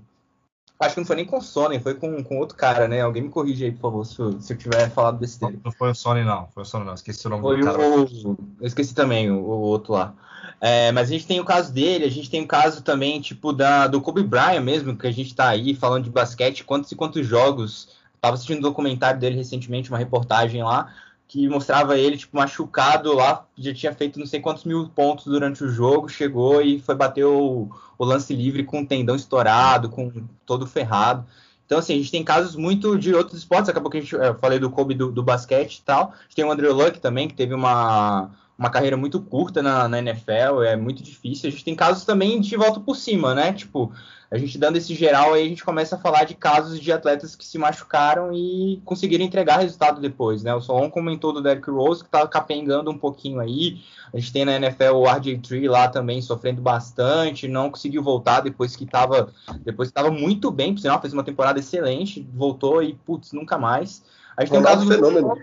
[0.79, 3.01] Acho que não foi nem com o Sony, foi com, com outro cara, né?
[3.01, 5.55] Alguém me corrige aí, por favor, se eu, se eu tiver falado besteira.
[5.55, 6.49] Não, não foi o Sony, não.
[6.49, 6.95] Foi o Sony, não.
[6.95, 7.79] Esqueci o nome foi do cara.
[7.79, 10.15] O, eu esqueci também o, o outro lá.
[10.61, 13.53] É, mas a gente tem o caso dele, a gente tem o caso também, tipo,
[13.53, 16.97] da, do Kobe Bryant mesmo, que a gente tá aí falando de basquete, quantos e
[16.97, 17.89] quantos jogos.
[18.21, 20.93] Tava assistindo um documentário dele recentemente, uma reportagem lá,
[21.27, 25.65] que mostrava ele, tipo, machucado lá, já tinha feito não sei quantos mil pontos durante
[25.65, 30.13] o jogo, chegou e foi bater o, o lance livre com o tendão estourado, com
[30.47, 31.27] todo ferrado.
[31.67, 34.35] Então, assim, a gente tem casos muito de outros esportes, acabou que a gente, eu
[34.39, 37.27] falei do Kobe do, do basquete e tal, a gente tem o Andrew Luck também,
[37.27, 41.49] que teve uma, uma carreira muito curta na, na, NFL, é muito difícil.
[41.49, 43.53] A gente tem casos também de volta por cima, né?
[43.53, 43.93] Tipo,
[44.35, 47.37] a gente dando esse geral aí, a gente começa a falar de casos de atletas
[47.37, 50.53] que se machucaram e conseguiram entregar resultado depois, né?
[50.53, 53.81] O Solon comentou do Derrick Rose, que tá capengando um pouquinho aí.
[54.13, 58.75] A gente tem na NFL o RJ3 lá também sofrendo bastante, não conseguiu voltar depois
[58.75, 62.95] que tava, depois que tava muito bem, por sinal, fez uma temporada excelente, voltou e,
[63.07, 64.03] putz, nunca mais.
[64.37, 65.39] A gente tem um caso fenômeno.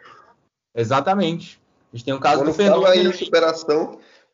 [0.76, 1.62] Exatamente.
[1.94, 2.84] A gente tem um caso quando do fenômeno.
[2.84, 3.08] Fala em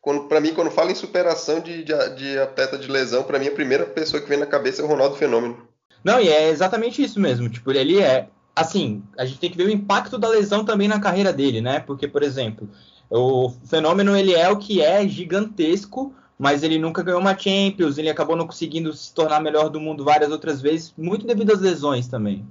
[0.08, 3.48] superação, para mim, quando fala em superação de, de, de atleta de lesão, para mim
[3.48, 5.68] a primeira pessoa que vem na cabeça é o Ronaldo Fenômeno.
[6.02, 7.48] Não, e é exatamente isso mesmo.
[7.48, 8.28] Tipo, ele é.
[8.54, 11.80] Assim, a gente tem que ver o impacto da lesão também na carreira dele, né?
[11.80, 12.68] Porque, por exemplo,
[13.10, 18.10] o Fenômeno ele é o que é gigantesco, mas ele nunca ganhou uma Champions, ele
[18.10, 22.08] acabou não conseguindo se tornar melhor do mundo várias outras vezes, muito devido às lesões
[22.08, 22.44] também.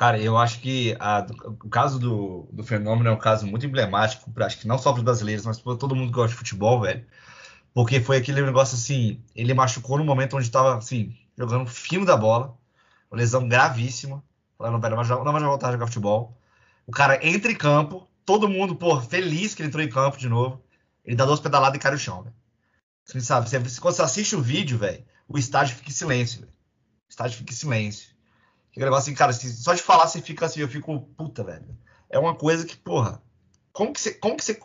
[0.00, 1.26] Cara, eu acho que a,
[1.62, 4.92] o caso do, do fenômeno é um caso muito emblemático, pra, acho que não só
[4.92, 7.04] para os brasileiros, mas para todo mundo que gosta de futebol, velho.
[7.74, 12.16] Porque foi aquele negócio assim, ele machucou no momento onde estava assim, jogando fino da
[12.16, 12.56] bola,
[13.12, 14.24] lesão gravíssima.
[14.56, 16.34] Falando, velho, não vai voltar a jogar futebol.
[16.86, 20.30] O cara entra em campo, todo mundo, pô, feliz que ele entrou em campo de
[20.30, 20.64] novo.
[21.04, 22.34] Ele dá duas pedaladas e cai no chão, velho.
[23.04, 26.52] Você sabe, você, quando você assiste o vídeo, velho, o estádio fica em silêncio, velho.
[26.52, 28.19] O estádio fica em silêncio.
[28.72, 31.76] Que negócio assim, cara, só de falar você fica assim, eu fico, puta, velho.
[32.08, 33.20] É uma coisa que, porra,
[33.72, 34.12] como que você.
[34.14, 34.60] Como que você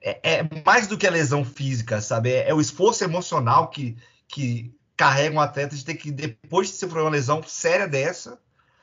[0.00, 2.30] é, é mais do que a lesão física, sabe?
[2.30, 3.96] É, é, o esforço emocional que,
[4.28, 8.38] que carrega um atleta de ter que, depois de sofrer uma lesão séria dessa,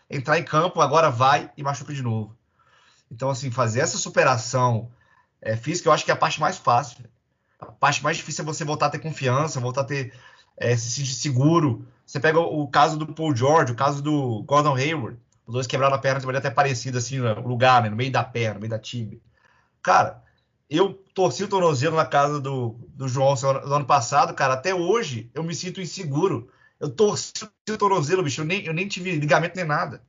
[0.09, 2.37] entrar em campo, agora vai e machuca de novo.
[3.11, 4.91] Então, assim, fazer essa superação
[5.41, 7.05] é, física, eu acho que é a parte mais fácil.
[7.59, 10.13] A parte mais difícil é você voltar a ter confiança, voltar a ter
[10.57, 11.87] é, se sentir seguro.
[12.05, 15.17] Você pega o, o, caso do Paul George, o caso do Gordon Hayward.
[15.45, 18.11] Os dois quebraram a perna de maneira até parecida, assim, no lugar, né, no meio
[18.11, 19.19] da perna, no meio da tibia.
[19.81, 20.23] Cara,
[20.69, 23.35] eu torci o tornozelo na casa do, do João
[23.65, 24.53] no ano passado, cara.
[24.53, 26.49] Até hoje eu me sinto inseguro.
[26.79, 27.31] Eu torci
[27.69, 28.41] o tornozelo, bicho.
[28.41, 30.01] Eu nem, eu nem tive ligamento nem nada.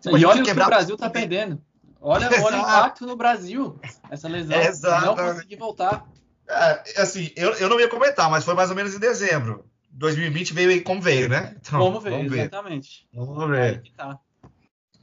[0.00, 0.64] Você e olha quebrar...
[0.64, 1.60] que o Brasil tá perdendo.
[2.00, 4.56] Olha, olha o impacto no Brasil, essa lesão.
[4.56, 5.04] Exato.
[5.04, 6.06] Não conseguir voltar.
[6.48, 9.64] É, assim, eu, eu não ia comentar, mas foi mais ou menos em dezembro.
[9.98, 11.56] 2020 veio como veio, né?
[11.60, 13.08] Então, como veio, vamos exatamente.
[13.12, 13.82] Vamos ver.
[13.96, 14.18] Tá.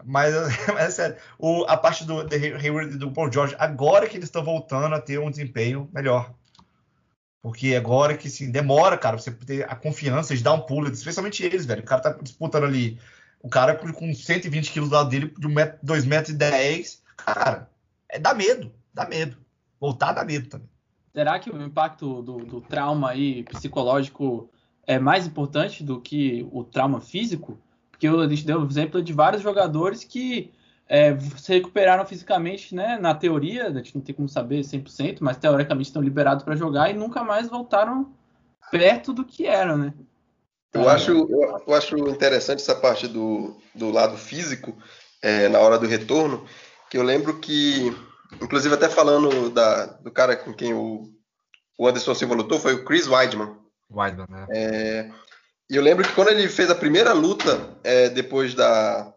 [0.04, 0.34] Mas,
[0.74, 4.28] mas é sério, o, a parte do Hayward e do Paul George, agora que eles
[4.28, 6.34] estão voltando a ter um desempenho melhor.
[7.42, 11.44] Porque agora que sim, demora, cara, você ter a confiança de dar um pulo, especialmente
[11.44, 11.82] eles, velho.
[11.82, 13.00] O cara tá disputando ali,
[13.40, 17.70] o cara com 120 quilos do lado dele, de 2,10 metros e 10, cara,
[18.10, 19.38] é, dá medo, dá medo.
[19.80, 20.70] Voltar dá medo também.
[21.14, 24.50] Será que o impacto do, do trauma aí psicológico
[24.88, 27.58] é mais importante do que o trauma físico?
[27.92, 30.52] Porque a gente deu o exemplo de vários jogadores que
[30.88, 32.98] é, se recuperaram fisicamente, né?
[33.00, 36.90] Na teoria, a gente não tem como saber 100%, mas teoricamente estão liberados para jogar
[36.90, 38.14] e nunca mais voltaram
[38.70, 39.94] perto do que eram, né?
[40.74, 44.76] Eu acho, eu, eu acho interessante essa parte do, do lado físico
[45.22, 46.46] é, na hora do retorno,
[46.90, 47.96] que eu lembro que,
[48.42, 51.10] inclusive até falando da, do cara com quem o,
[51.80, 53.56] o Anderson Silva lutou, foi o Chris Weidman.
[53.92, 54.48] Weidman, né?
[54.50, 55.12] É,
[55.70, 59.14] e eu lembro que quando ele fez a primeira luta, é, depois da.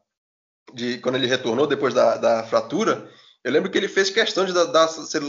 [0.73, 3.11] De, quando ele retornou depois da, da fratura,
[3.43, 4.89] eu lembro que ele fez questão de dar, dar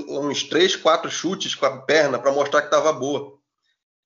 [0.10, 3.38] uns três, quatro chutes com a perna para mostrar que estava boa.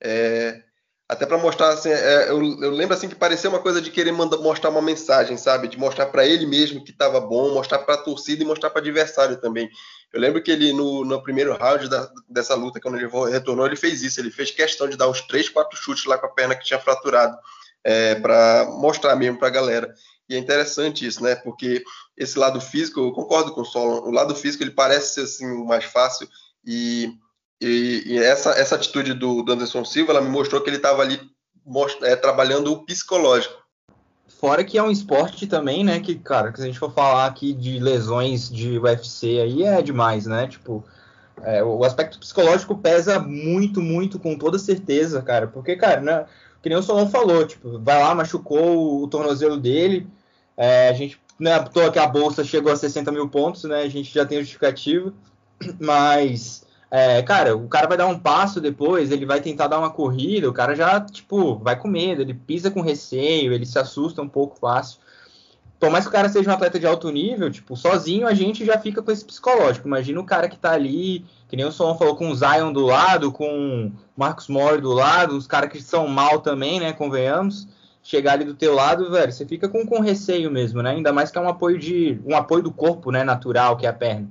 [0.01, 0.61] É,
[1.09, 4.11] até para mostrar assim, é, eu, eu, lembro assim que parecia uma coisa de querer
[4.11, 5.67] mostrar uma mensagem, sabe?
[5.67, 8.81] De mostrar para ele mesmo que estava bom, mostrar para a torcida e mostrar para
[8.81, 9.69] adversário também.
[10.13, 13.75] Eu lembro que ele no, no primeiro round da, dessa luta, quando ele retornou, ele
[13.75, 14.19] fez isso.
[14.19, 16.79] Ele fez questão de dar uns três, quatro chutes lá com a perna que tinha
[16.79, 17.35] fraturado,
[17.83, 19.93] é, para mostrar mesmo para a galera.
[20.29, 21.35] E é interessante isso, né?
[21.35, 21.83] Porque
[22.15, 25.47] esse lado físico, eu concordo com o Solon, o lado físico ele parece ser assim
[25.47, 26.29] o mais fácil
[26.63, 27.11] e
[27.63, 31.01] e, e essa, essa atitude do, do, Anderson Silva, ela me mostrou que ele estava
[31.01, 31.19] ali
[32.01, 33.62] é, trabalhando o psicológico.
[34.39, 35.99] Fora que é um esporte também, né?
[35.99, 39.81] Que, cara, que se a gente for falar aqui de lesões de UFC aí é
[39.81, 40.47] demais, né?
[40.47, 40.83] Tipo,
[41.41, 45.47] é, o aspecto psicológico pesa muito, muito, com toda certeza, cara.
[45.47, 46.25] Porque, cara, né,
[46.61, 50.07] que nem o Solon falou, tipo, vai lá, machucou o, tornozelo dele.
[50.55, 53.81] É, a gente, né, toa que a bolsa chegou a 60 mil pontos, né?
[53.81, 55.13] A gente já tem justificativa.
[55.79, 56.65] Mas
[56.95, 60.47] é, cara, o cara vai dar um passo depois, ele vai tentar dar uma corrida,
[60.47, 64.29] o cara já, tipo, vai com medo, ele pisa com receio, ele se assusta um
[64.29, 64.99] pouco fácil.
[65.79, 68.63] Por mais que o cara seja um atleta de alto nível, tipo, sozinho a gente
[68.63, 69.87] já fica com esse psicológico.
[69.87, 72.85] Imagina o cara que tá ali, que nem o Solon falou, com o Zion do
[72.85, 77.67] lado, com o Marcos Mori do lado, os caras que são mal também, né, convenhamos.
[78.03, 80.91] Chegar ali do teu lado, velho, você fica com, com receio mesmo, né?
[80.91, 83.89] Ainda mais que é um apoio de um apoio do corpo, né, natural, que é
[83.89, 84.29] a perna.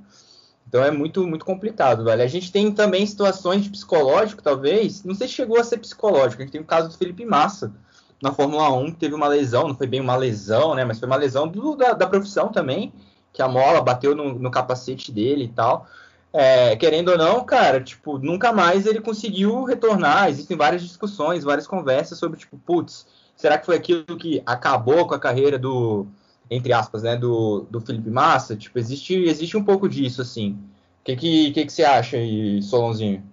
[0.73, 2.23] Então é muito, muito complicado, velho.
[2.23, 5.03] A gente tem também situações de psicológico, talvez.
[5.03, 6.41] Não sei se chegou a ser psicológico.
[6.41, 7.71] A gente tem o caso do Felipe Massa
[8.19, 10.83] na Fórmula 1, que teve uma lesão, não foi bem uma lesão, né?
[10.83, 12.91] Mas foi uma lesão do, da, da, profissão também,
[13.31, 15.85] que a mola bateu no, no capacete dele e tal.
[16.33, 20.27] É, querendo ou não, cara, tipo, nunca mais ele conseguiu retornar.
[20.27, 23.05] Existem várias discussões, várias conversas sobre, tipo, putz,
[23.35, 26.07] será que foi aquilo que acabou com a carreira do,
[26.49, 30.51] entre aspas, né, do, do Felipe Massa, tipo, existe, existe um pouco disso, assim.
[31.01, 33.23] O que, que, que, que você acha aí, Solonzinho?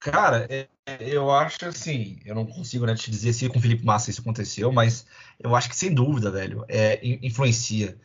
[0.00, 0.66] Cara, é,
[1.00, 4.22] eu acho assim, eu não consigo né, te dizer se com o Felipe Massa isso
[4.22, 5.06] aconteceu, mas
[5.38, 7.98] eu acho que sem dúvida, velho, é, influencia.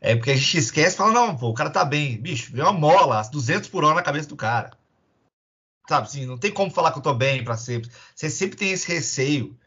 [0.00, 2.20] É porque a gente esquece e fala, não, pô, o cara tá bem.
[2.20, 4.70] Bicho, vem uma mola, 200 por hora na cabeça do cara.
[5.88, 7.90] Sabe, assim, não tem como falar que eu tô bem para sempre.
[8.14, 9.58] Você sempre tem esse receio.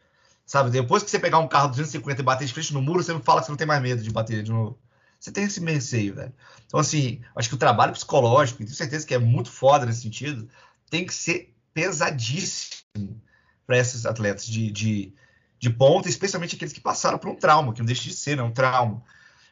[0.46, 3.12] Sabe, depois que você pegar um carro 250 e bater de frente no muro, você
[3.12, 4.78] não fala que você não tem mais medo de bater de novo.
[5.18, 6.34] Você tem esse receio, velho.
[6.66, 10.46] Então, assim, acho que o trabalho psicológico, tenho certeza que é muito foda nesse sentido,
[10.90, 13.22] tem que ser pesadíssimo
[13.66, 15.14] para esses atletas de, de,
[15.58, 18.42] de ponta, especialmente aqueles que passaram por um trauma, que não deixa de ser, né?
[18.42, 19.02] Um trauma.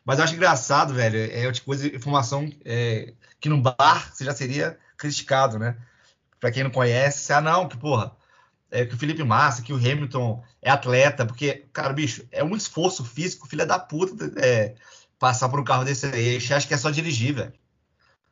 [0.05, 4.35] Mas eu acho engraçado, velho, é tipo coisa, informação é, que no bar você já
[4.35, 5.77] seria criticado, né?
[6.39, 8.15] Para quem não conhece, ah, não, que porra,
[8.73, 12.57] é, que o Felipe Massa, que o Hamilton é atleta, porque, cara, bicho, é um
[12.57, 14.75] esforço físico, filha da puta, é,
[15.19, 16.37] passar por um carro desse aí.
[16.39, 17.53] Acha que é só dirigir, velho.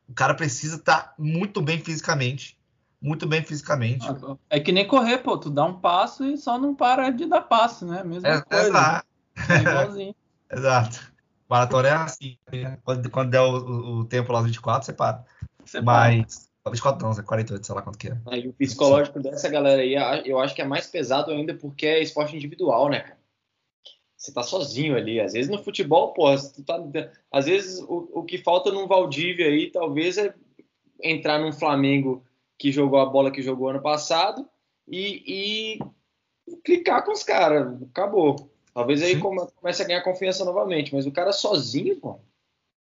[0.09, 2.59] O cara precisa estar tá muito bem fisicamente.
[3.01, 4.07] Muito bem fisicamente.
[4.49, 5.37] É que nem correr, pô.
[5.37, 8.03] Tu dá um passo e só não para de dar passo, né?
[8.03, 8.69] Mesma é, coisa.
[8.69, 9.07] Exato.
[9.37, 9.57] Né?
[9.57, 10.15] É igualzinho.
[10.51, 11.13] exato.
[11.49, 12.39] Maratona é assim.
[12.53, 12.79] Né?
[12.83, 15.25] Quando, quando der o, o, tempo lá dos 24, você para.
[15.65, 16.37] Você Mas.
[16.37, 16.50] Para.
[16.71, 18.17] 24 não, 48, sei lá quanto que é.
[18.27, 19.95] Aí, o psicológico dessa galera aí,
[20.29, 23.21] eu acho que é mais pesado ainda porque é esporte individual, né, cara?
[24.17, 25.19] Você tá sozinho ali.
[25.19, 26.27] Às vezes no futebol, pô,
[26.67, 26.79] tá,
[27.33, 30.35] às vezes o, o que falta num Valdívia aí, talvez é
[31.03, 32.23] entrar num Flamengo
[32.59, 34.47] que jogou a bola que jogou ano passado
[34.87, 35.79] e, e
[36.63, 37.83] clicar com os caras.
[37.91, 38.51] Acabou.
[38.75, 40.95] Talvez aí comece a ganhar confiança novamente.
[40.95, 42.21] Mas o cara sozinho, pô,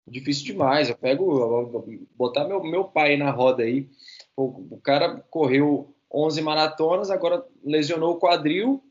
[0.09, 0.89] difícil demais.
[0.89, 3.89] Eu pego, eu botar meu, meu pai na roda aí.
[4.37, 8.83] O, o cara correu 11 maratonas, agora lesionou o quadril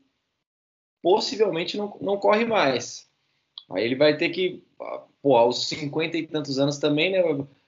[1.02, 3.08] possivelmente não, não corre mais.
[3.70, 4.64] Aí ele vai ter que,
[5.22, 7.22] pô, aos 50 e tantos anos também, né,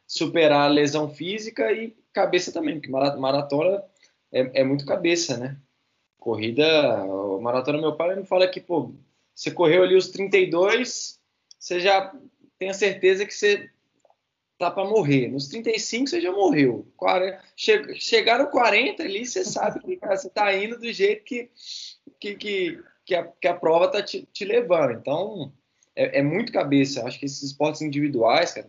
[0.06, 3.82] superar a lesão física e cabeça também, porque maratona
[4.32, 5.56] é, é muito cabeça, né?
[6.18, 6.66] Corrida,
[7.40, 8.94] maratona, meu pai me fala que, pô,
[9.34, 11.18] você correu ali os 32,
[11.58, 12.14] você já
[12.60, 13.68] tem a certeza que você
[14.56, 15.26] tá para morrer.
[15.26, 16.86] Nos 35 você já morreu.
[16.96, 21.50] 40, che, chegaram 40 ali, você sabe que cara, você tá indo do jeito que,
[22.20, 24.92] que, que que a, que a prova está te, te, levando.
[24.92, 25.52] Então,
[25.96, 27.04] é, é, muito cabeça.
[27.04, 28.68] Acho que esses esportes individuais, cara,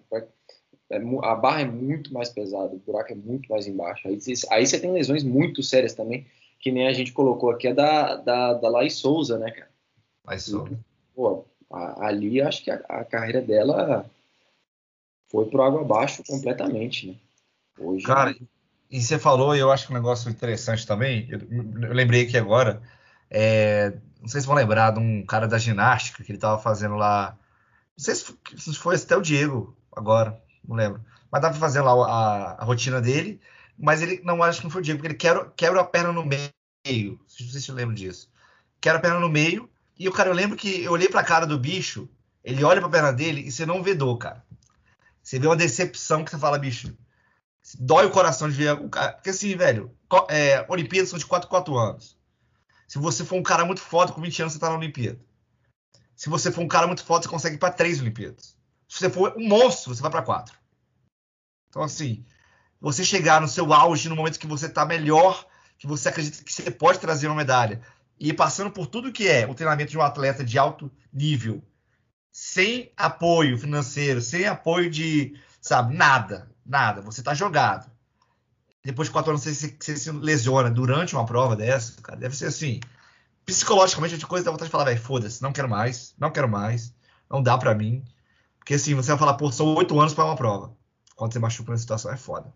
[0.90, 4.08] é, a barra é muito mais pesada, o buraco é muito mais embaixo.
[4.08, 4.18] Aí,
[4.50, 6.26] aí você tem lesões muito sérias também,
[6.60, 9.70] que nem a gente colocou aqui, é da, da, da Laís Souza, né, cara?
[10.26, 10.80] Laís Souza.
[11.14, 14.06] Pô, ali acho que a, a, carreira dela
[15.30, 17.16] foi pro água abaixo completamente, né?
[17.80, 18.36] Hoje, cara,
[18.90, 22.82] e você falou, eu acho que um negócio interessante também, eu, eu lembrei aqui agora,
[23.30, 26.96] é, não sei se vão lembrar de um cara da ginástica que ele tava fazendo
[26.96, 27.38] lá.
[27.98, 31.02] Não sei se foi até o Diego agora, não lembro.
[31.32, 33.40] Mas tava fazendo lá a, a, rotina dele,
[33.78, 36.12] mas ele não acho que não foi o Diego, porque ele quebra, quebra a perna
[36.12, 37.14] no meio.
[37.20, 38.30] Não sei se você lembra disso.
[38.82, 39.70] Quebra a perna no meio.
[40.02, 42.10] E o cara, eu lembro que eu olhei pra cara do bicho,
[42.44, 44.44] ele olha pra perna dele e você não vê dor, cara.
[45.22, 46.98] Você vê uma decepção que você fala, bicho.
[47.78, 49.12] Dói o coração de ver o cara.
[49.12, 49.96] Porque assim, velho,
[50.28, 52.18] é, Olimpíadas são de 4 4 anos.
[52.88, 55.20] Se você for um cara muito foda, com 20 anos você tá na Olimpíada.
[56.16, 58.58] Se você for um cara muito foda, você consegue ir para três Olimpíadas.
[58.90, 60.58] Se você for um monstro, você vai para quatro.
[61.70, 62.26] Então, assim,
[62.80, 65.46] você chegar no seu auge, no momento que você tá melhor,
[65.78, 67.84] que você acredita que você pode trazer uma medalha,
[68.28, 71.62] e passando por tudo que é o treinamento de um atleta de alto nível,
[72.32, 77.02] sem apoio financeiro, sem apoio de, sabe, nada, nada.
[77.02, 77.92] Você tá jogado
[78.84, 82.48] depois de quatro anos você, você, se lesiona durante uma prova dessa, cara, deve ser
[82.48, 82.80] assim.
[83.46, 86.94] Psicologicamente, a coisa dá vontade de falar, velho, foda-se, não quero mais, não quero mais,
[87.30, 88.04] não dá para mim.
[88.58, 90.76] Porque assim, você vai falar, pô, são oito anos para uma prova.
[91.16, 92.52] Quando você machuca na situação, é foda.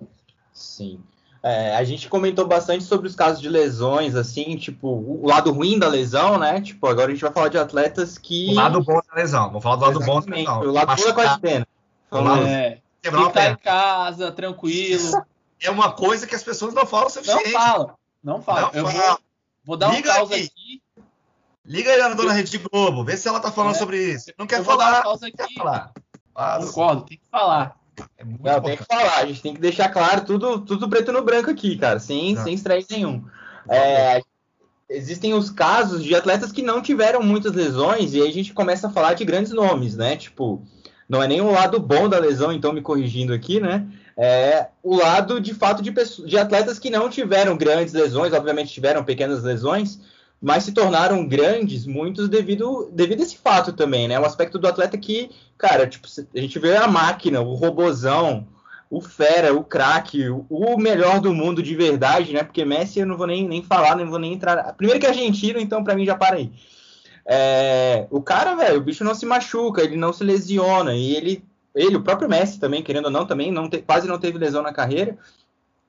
[0.53, 1.03] Sim.
[1.45, 5.77] É, a gente comentou bastante sobre os casos de lesões, assim, tipo, o lado ruim
[5.77, 6.59] da lesão, né?
[6.59, 8.49] Tipo, agora a gente vai falar de atletas que.
[8.49, 10.07] O lado bom da lesão, vamos falar do lado Exatamente.
[10.07, 10.59] bom da lesão.
[10.61, 11.67] O lado bom da quarentena.
[12.47, 15.23] É, ficar em casa, tranquilo
[15.61, 17.51] é uma coisa que as pessoas não falam o suficiente.
[17.51, 18.71] Não falam, não falam.
[18.73, 19.07] Não eu fala.
[19.07, 19.19] vou,
[19.65, 20.43] vou, dar Liga um caos aqui.
[20.45, 20.81] aqui.
[21.63, 23.77] Liga aí na dona Rede Globo, vê se ela tá falando é.
[23.77, 24.31] sobre isso.
[24.35, 25.03] Não quer eu falar.
[25.03, 25.53] Vou dar um aqui.
[25.53, 25.93] Falar.
[26.65, 27.77] Concordo, tem que falar.
[28.17, 31.21] É não, tem que falar, a gente tem que deixar claro tudo, tudo preto no
[31.21, 33.23] branco aqui, cara, sem, sem estresse nenhum.
[33.69, 34.21] É,
[34.89, 38.87] existem os casos de atletas que não tiveram muitas lesões e aí a gente começa
[38.87, 40.15] a falar de grandes nomes, né?
[40.15, 40.61] Tipo,
[41.09, 43.85] não é nem o lado bom da lesão, então me corrigindo aqui, né?
[44.17, 45.91] É o lado de fato de,
[46.25, 49.99] de atletas que não tiveram grandes lesões, obviamente tiveram pequenas lesões,
[50.41, 54.19] mas se tornaram grandes, muitos devido, devido a esse fato também, né?
[54.19, 58.47] O aspecto do atleta que, cara, tipo, a gente vê a máquina, o robozão,
[58.89, 62.43] o fera, o craque, o melhor do mundo de verdade, né?
[62.43, 64.73] Porque Messi eu não vou nem, nem falar, não vou nem entrar.
[64.73, 66.51] Primeiro que é argentino, então para mim já para aí.
[67.25, 71.43] É, o cara, velho, o bicho não se machuca, ele não se lesiona, e ele,
[71.73, 74.61] ele, o próprio Messi também, querendo ou não, também não te, quase não teve lesão
[74.61, 75.17] na carreira.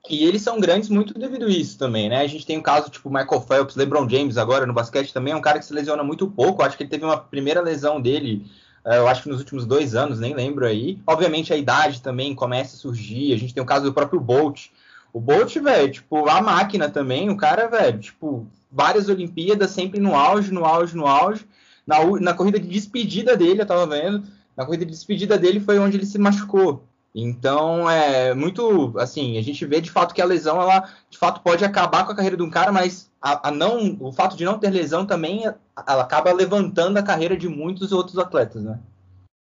[0.08, 2.18] E eles são grandes muito devido a isso também, né?
[2.20, 5.36] A gente tem um caso tipo Michael Phelps, LeBron James agora no basquete também, é
[5.36, 6.62] um cara que se lesiona muito pouco.
[6.62, 8.46] Acho que ele teve uma primeira lesão dele,
[8.84, 11.00] é, eu acho que nos últimos dois anos, nem lembro aí.
[11.06, 13.32] Obviamente a idade também começa a surgir.
[13.32, 14.68] A gente tem o caso do próprio Bolt.
[15.12, 20.14] O Bolt, velho, tipo, a máquina também, o cara, velho, tipo, várias Olimpíadas, sempre no
[20.14, 21.44] auge, no auge, no auge.
[21.86, 24.24] Na, na corrida de despedida dele, eu tava vendo,
[24.56, 26.84] na corrida de despedida dele foi onde ele se machucou.
[27.18, 31.40] Então, é muito assim, a gente vê de fato que a lesão ela de fato
[31.40, 34.44] pode acabar com a carreira de um cara, mas a, a não, o fato de
[34.44, 38.78] não ter lesão também ela acaba levantando a carreira de muitos outros atletas, né?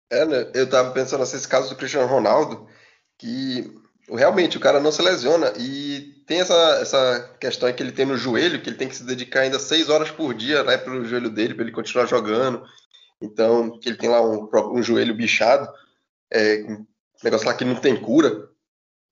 [0.08, 0.52] É, né?
[0.54, 2.68] Eu tava pensando nesse caso do Cristiano Ronaldo,
[3.18, 3.68] que
[4.08, 8.16] realmente o cara não se lesiona e tem essa, essa questão que ele tem no
[8.16, 11.04] joelho, que ele tem que se dedicar ainda seis horas por dia né, para o
[11.04, 12.62] joelho dele, para ele continuar jogando.
[13.20, 15.68] Então, que ele tem lá um, um joelho bichado.
[16.32, 16.64] É,
[17.24, 18.48] negócio lá que não tem cura.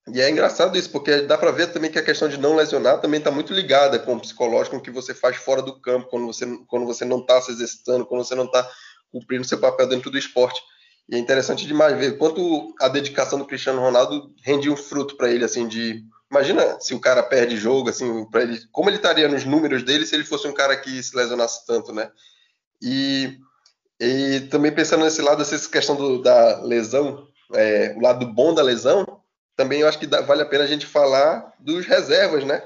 [0.09, 3.01] E é engraçado isso, porque dá para ver também que a questão de não lesionar
[3.01, 6.09] também está muito ligada com o psicológico, com o que você faz fora do campo,
[6.09, 8.69] quando você, quando você não está se exercitando, quando você não está
[9.13, 10.61] cumprindo seu papel dentro do esporte.
[11.09, 15.31] E é interessante demais ver quanto a dedicação do Cristiano Ronaldo rende um fruto para
[15.31, 19.29] ele, assim, de imagina se o cara perde jogo, assim, para ele, como ele estaria
[19.29, 22.11] nos números dele se ele fosse um cara que se lesionasse tanto, né?
[22.81, 23.39] E,
[24.01, 28.63] e também pensando nesse lado, essa questão do, da lesão, é, o lado bom da
[28.63, 29.21] lesão,
[29.57, 32.63] também eu acho que dá, vale a pena a gente falar dos reservas, né?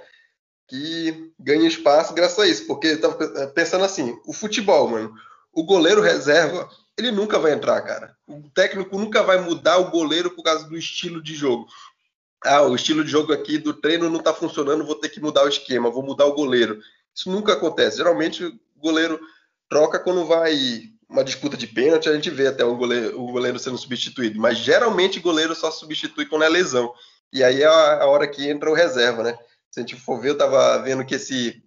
[0.69, 2.67] Que ganham espaço graças a isso.
[2.67, 5.15] Porque eu pensando assim, o futebol, mano,
[5.53, 8.17] o goleiro reserva, ele nunca vai entrar, cara.
[8.27, 11.67] O técnico nunca vai mudar o goleiro por causa do estilo de jogo.
[12.45, 15.45] Ah, o estilo de jogo aqui do treino não tá funcionando, vou ter que mudar
[15.45, 16.79] o esquema, vou mudar o goleiro.
[17.15, 17.97] Isso nunca acontece.
[17.97, 19.21] Geralmente o goleiro
[19.69, 23.59] troca quando vai uma disputa de pênalti, a gente vê até o goleiro, o goleiro
[23.59, 24.41] sendo substituído.
[24.41, 26.93] Mas geralmente o goleiro só substitui quando é lesão.
[27.33, 29.39] E aí é a, a hora que entra o reserva, né?
[29.71, 31.63] Se a gente for ver, eu tava vendo que esse.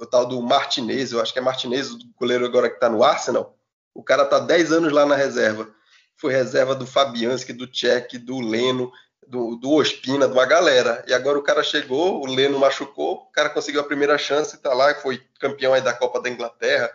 [0.00, 3.04] O tal do Martinez, eu acho que é Martinez, o goleiro agora que tá no
[3.04, 3.54] Arsenal.
[3.94, 5.68] O cara tá 10 anos lá na reserva.
[6.16, 8.90] Foi reserva do Fabianski, do Tchek, do Leno,
[9.28, 11.04] do, do Ospina, de uma galera.
[11.06, 14.72] E agora o cara chegou, o Leno machucou, o cara conseguiu a primeira chance, tá
[14.72, 16.90] lá, foi campeão aí da Copa da Inglaterra,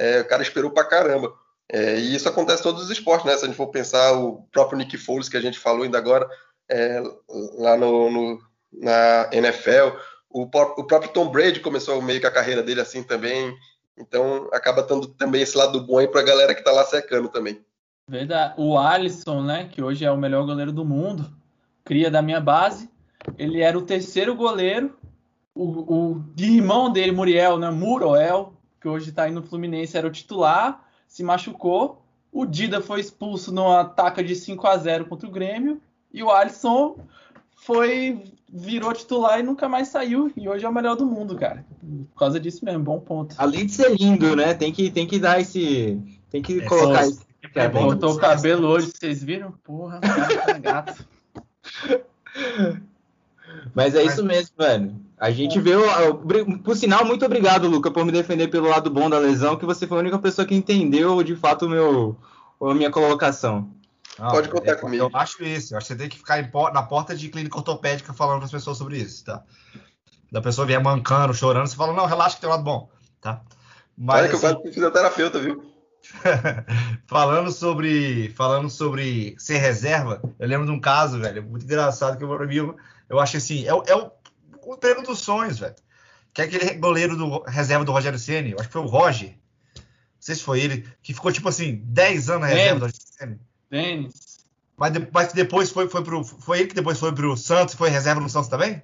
[0.00, 1.34] é, o cara esperou pra caramba.
[1.70, 3.36] É, e isso acontece em todos os esportes, né?
[3.36, 6.26] Se a gente for pensar o próprio Nick Foles, que a gente falou ainda agora,
[6.68, 7.02] é,
[7.58, 8.40] lá no, no,
[8.72, 9.94] na NFL,
[10.30, 13.54] o, o, próprio Tom Brady começou meio que a carreira dele assim também.
[13.96, 17.62] Então acaba dando também esse lado bom aí pra galera que tá lá secando também.
[18.08, 18.54] Verdade.
[18.56, 21.30] O Alisson, né, que hoje é o melhor goleiro do mundo,
[21.84, 22.88] cria da minha base.
[23.36, 24.98] Ele era o terceiro goleiro.
[25.54, 30.10] O, o irmão dele, Muriel, né, Muroel, que hoje está aí no Fluminense, era o
[30.10, 32.02] titular, se machucou.
[32.32, 35.80] O Dida foi expulso numa ataque de 5 a 0 contra o Grêmio.
[36.12, 36.96] E o Alisson
[37.54, 38.22] foi
[38.52, 40.32] virou titular e nunca mais saiu.
[40.36, 41.64] E hoje é o melhor do mundo, cara.
[41.80, 43.34] Por causa disso mesmo, bom ponto.
[43.38, 44.54] Além de ser lindo, né?
[44.54, 46.00] Tem que, tem que dar esse.
[46.30, 47.20] Tem que é, colocar isso.
[47.54, 49.52] É, Botou o cabelo hoje, vocês viram?
[49.64, 51.06] Porra, cara, tá gato.
[53.74, 54.94] Mas é isso mesmo, velho.
[55.20, 55.72] A gente vê.
[56.64, 59.86] Por sinal, muito obrigado, Luca, por me defender pelo lado bom da lesão, que você
[59.86, 62.16] foi a única pessoa que entendeu de fato meu,
[62.58, 63.70] a minha colocação.
[64.18, 65.04] Não, Pode contar é, comigo.
[65.04, 65.74] Eu acho isso.
[65.74, 68.50] Eu acho que você tem que ficar na porta de clínica ortopédica falando para as
[68.50, 69.42] pessoas sobre isso, tá?
[70.32, 72.88] Da pessoa vier mancando, chorando, você fala, não, relaxa que tem um lado bom,
[73.20, 73.42] tá?
[73.98, 75.70] Mas, Olha que assim, eu gosto fisioterapeuta, viu?
[77.06, 82.24] falando sobre falando sobre ser reserva, eu lembro de um caso, velho, muito engraçado que
[82.24, 84.10] eu vi eu acho assim, é, é o,
[84.72, 85.74] o treino dos sonhos, velho.
[86.32, 89.30] Que é aquele goleiro do reserva do Rogério Ceni, acho que foi o Roger.
[89.30, 89.82] Não
[90.20, 93.40] sei se foi ele, que ficou tipo assim, 10 anos na reserva do Rogério Ceni.
[94.76, 96.24] Mas, mas depois foi, foi pro.
[96.24, 98.82] Foi ele que depois foi pro Santos, foi reserva no Santos também?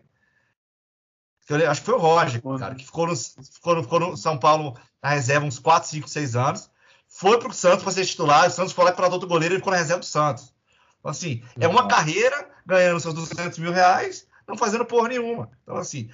[1.49, 4.37] Eu acho que foi o Roger, cara, que ficou no, ficou, no, ficou no São
[4.37, 6.71] Paulo na reserva uns 4, 5, 6 anos.
[7.09, 9.73] Foi pro Santos para ser titular, o Santos foi lá para outro goleiro e ficou
[9.73, 10.53] na reserva do Santos.
[10.99, 15.51] Então, assim, é uma carreira ganhando seus 200 mil reais, não fazendo porra nenhuma.
[15.63, 16.09] Então, assim,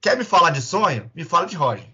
[0.00, 1.10] quer me falar de sonho?
[1.14, 1.88] Me fala de Roger.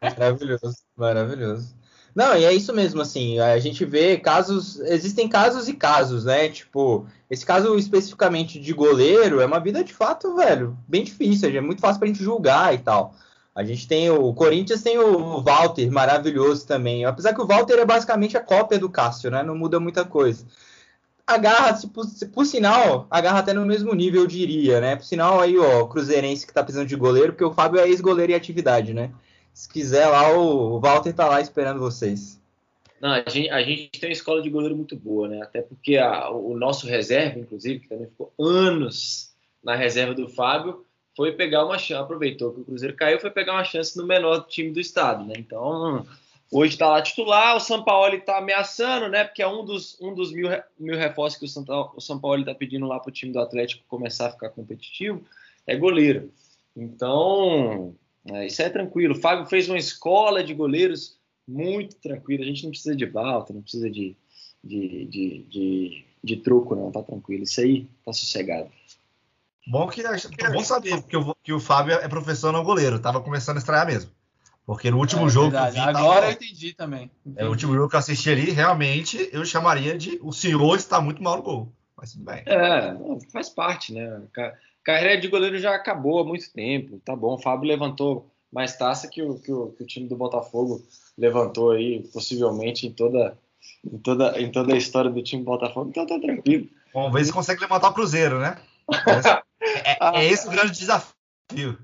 [0.00, 1.74] É maravilhoso, maravilhoso.
[2.14, 6.48] Não, e é isso mesmo, assim, a gente vê casos, existem casos e casos, né?
[6.48, 11.60] Tipo, esse caso especificamente de goleiro é uma vida de fato, velho, bem difícil, é
[11.60, 13.14] muito fácil pra gente julgar e tal.
[13.54, 17.04] A gente tem o, o Corinthians tem o Walter, maravilhoso também.
[17.04, 19.42] Apesar que o Walter é basicamente a cópia do Cássio, né?
[19.42, 20.46] Não muda muita coisa.
[21.26, 24.96] Agarra, por, por sinal, agarra até no mesmo nível, eu diria, né?
[24.96, 28.32] Por sinal, aí, ó, Cruzeirense que tá precisando de goleiro, porque o Fábio é ex-goleiro
[28.32, 29.12] em atividade, né?
[29.54, 32.40] Se quiser lá, o Walter tá lá esperando vocês.
[33.00, 35.42] Não, a gente, a gente tem uma escola de goleiro muito boa, né?
[35.42, 40.84] Até porque a, o nosso reserva, inclusive, que também ficou anos na reserva do Fábio,
[41.16, 44.46] foi pegar uma chance, aproveitou que o Cruzeiro caiu, foi pegar uma chance no menor
[44.46, 45.34] time do estado, né?
[45.36, 46.06] Então,
[46.52, 49.24] hoje está lá titular, o São Paulo está ameaçando, né?
[49.24, 50.48] Porque é um dos, um dos mil,
[50.78, 54.28] mil reforços que o São, Paulo está pedindo lá para o time do Atlético começar
[54.28, 55.24] a ficar competitivo,
[55.66, 56.30] é goleiro.
[56.76, 57.94] Então,
[58.26, 59.14] é, isso é tranquilo.
[59.14, 61.16] O Fábio fez uma escola de goleiros
[61.48, 62.44] muito tranquila.
[62.44, 64.14] A gente não precisa de balta, não precisa de,
[64.62, 67.42] de, de, de de truco, não, tá tranquilo.
[67.42, 68.70] Isso aí tá sossegado.
[69.66, 70.02] Bom que
[70.52, 73.86] bom saber que o, que o Fábio é professor não goleiro, tava começando a estrear
[73.86, 74.10] mesmo.
[74.64, 75.74] Porque no último é, jogo verdade.
[75.74, 76.26] que eu vi, Agora tava...
[76.26, 77.10] eu entendi também.
[77.26, 77.40] Entendi.
[77.40, 81.00] É, o último jogo que eu assisti ali, realmente, eu chamaria de o senhor está
[81.00, 81.72] muito mal no gol.
[81.96, 82.42] Mas tudo bem.
[82.46, 82.96] É,
[83.32, 84.22] faz parte, né?
[84.84, 87.00] Carreira de goleiro já acabou há muito tempo.
[87.04, 90.16] Tá bom, o Fábio levantou mais taça que o, que o, que o time do
[90.16, 90.84] Botafogo
[91.16, 93.36] levantou aí, possivelmente, em toda,
[93.84, 95.90] em toda, em toda a história do time do Botafogo.
[95.90, 96.68] Então tá tranquilo.
[96.92, 98.56] Vamos ver se consegue levantar o Cruzeiro, né?
[99.64, 101.78] É, é, esse o grande desafio.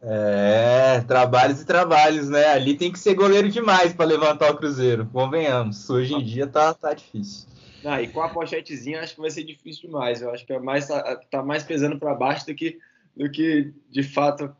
[0.00, 2.46] É, trabalhos e trabalhos, né?
[2.46, 5.88] Ali tem que ser goleiro demais para levantar o Cruzeiro, convenhamos.
[5.88, 7.48] Hoje em dia tá, tá difícil.
[7.84, 10.22] Ah, e com a pochetezinha acho que vai ser difícil demais.
[10.22, 12.78] Eu acho que é mais, tá, tá mais pesando para baixo do que,
[13.16, 14.54] do que de fato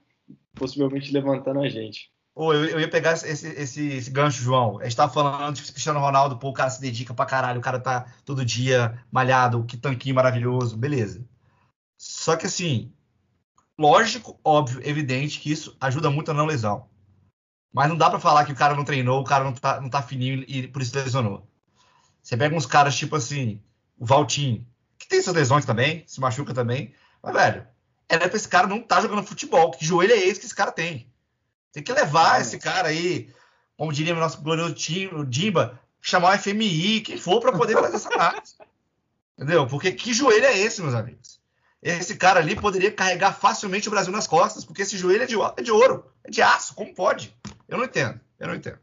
[0.55, 2.13] possivelmente levantando a gente.
[2.37, 4.81] Oh, eu, eu, ia pegar esse, esse, esse, gancho, João.
[4.81, 7.63] A gente tava falando de Cristiano Ronaldo, pô, o cara se dedica pra caralho, o
[7.63, 11.25] cara tá todo dia malhado, que tanquinho maravilhoso, beleza.
[11.97, 12.93] Só que assim,
[13.79, 16.89] lógico, óbvio, evidente que isso ajuda muito a não lesão.
[17.73, 19.91] Mas não dá para falar que o cara não treinou, o cara não tá, não
[19.91, 21.49] tá fininho e por isso lesionou.
[22.23, 23.61] Você pega uns caras tipo assim,
[23.99, 24.67] o Valtinho,
[24.99, 27.67] que tem suas lesões também, se machuca também, mas velho,
[28.09, 29.71] era pra esse cara não estar tá jogando futebol.
[29.73, 31.13] Que joelho é esse que esse cara tem?
[31.73, 33.33] Tem que levar esse cara aí,
[33.77, 34.75] como diria o nosso glorioso
[35.27, 38.55] Dimba, chamar o FMI, quem for, para poder fazer essa análise.
[39.37, 39.67] Entendeu?
[39.67, 41.41] Porque que joelho é esse, meus amigos?
[41.85, 45.35] Esse cara ali poderia carregar facilmente o Brasil nas costas, porque esse joelho é de,
[45.59, 47.37] é de ouro, é de aço, como pode?
[47.69, 48.79] Eu não entendo, eu não entendo.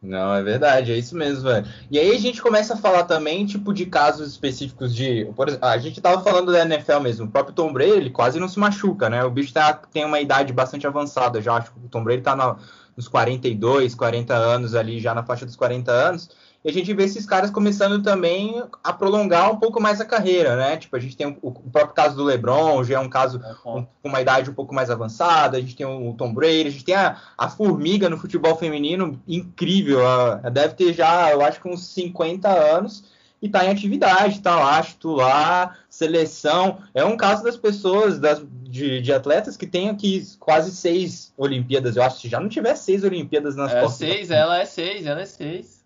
[0.00, 1.66] Não, é verdade, é isso mesmo, velho.
[1.90, 5.24] E aí a gente começa a falar também, tipo, de casos específicos de.
[5.34, 7.26] Por exemplo, a gente tava falando da NFL mesmo.
[7.26, 9.24] O próprio Tom Brady, ele quase não se machuca, né?
[9.24, 11.54] O bicho tá, tem uma idade bastante avançada já.
[11.54, 12.56] Acho que o Tom Brady tá na,
[12.94, 16.28] nos 42, 40 anos ali, já na faixa dos 40 anos
[16.64, 20.56] e a gente vê esses caras começando também a prolongar um pouco mais a carreira,
[20.56, 20.78] né?
[20.78, 23.86] Tipo, a gente tem o, próprio caso do LeBron, já é um caso é, com
[24.02, 26.94] uma idade um pouco mais avançada, a gente tem o Tom Brady, a gente tem
[26.94, 31.86] a, a formiga no futebol feminino, incrível, ela deve ter já, eu acho que uns
[31.88, 33.04] 50 anos,
[33.42, 36.78] e tá em atividade, tá lá, titular, seleção.
[36.94, 41.94] É um caso das pessoas, das, de, de, atletas que tem aqui quase seis Olimpíadas.
[41.94, 43.98] Eu acho que já não tiver seis Olimpíadas nas é costas.
[43.98, 45.83] Seis, ela é seis, ela é seis.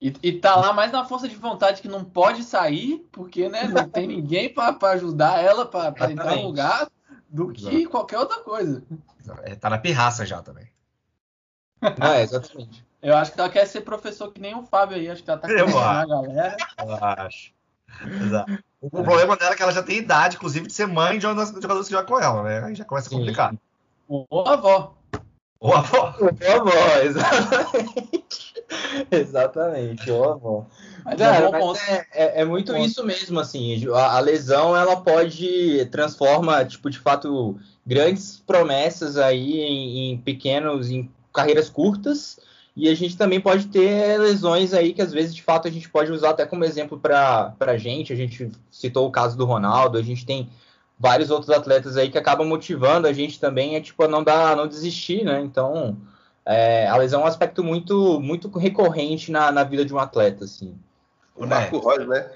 [0.00, 3.64] E, e tá lá mais na força de vontade que não pode sair, porque né,
[3.64, 6.88] não tem ninguém para ajudar ela para entrar no lugar
[7.28, 7.90] do que Exato.
[7.90, 8.82] qualquer outra coisa.
[9.42, 10.68] É, tá na pirraça já também.
[11.82, 12.84] É, exatamente.
[13.02, 15.08] Eu acho que ela quer ser professor que nem o Fábio aí.
[15.08, 16.56] Acho que ela tá querendo a galera.
[16.78, 17.52] Eu acho.
[18.24, 18.58] Exato.
[18.80, 21.34] O problema dela é que ela já tem idade, inclusive, de ser mãe de um
[21.34, 22.64] dos jogadores que joga com ela, né?
[22.64, 23.54] Aí já começa a complicar.
[24.08, 24.94] Ou avó.
[25.58, 26.14] Ou avó.
[26.20, 26.70] Ou avó,
[27.02, 28.45] exatamente.
[29.10, 30.66] Exatamente, avó.
[31.04, 33.86] Mas, Cara, mas é, é, é, muito isso mesmo, assim.
[33.94, 40.90] A, a, lesão ela pode transforma, tipo, de fato, grandes promessas aí em, em, pequenos,
[40.90, 42.38] em carreiras curtas.
[42.74, 45.88] E a gente também pode ter lesões aí que às vezes, de fato, a gente
[45.88, 48.12] pode usar até como exemplo para a gente.
[48.12, 50.50] A gente citou o caso do Ronaldo, a gente tem
[50.98, 54.52] vários outros atletas aí que acabam motivando a gente também a tipo a não dar,
[54.52, 55.40] a não desistir, né?
[55.40, 55.96] Então
[56.46, 60.44] é, a lesão é um aspecto muito, muito recorrente na, na vida de um atleta,
[60.44, 60.78] assim.
[61.34, 62.30] O Marco Reus, né?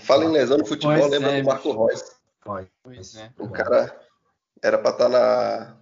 [0.00, 2.12] Fala em lesão no futebol, pois lembra é, do Marco Reus.
[2.82, 3.30] Pois é.
[3.38, 3.96] O cara
[4.60, 5.76] era para estar tá na.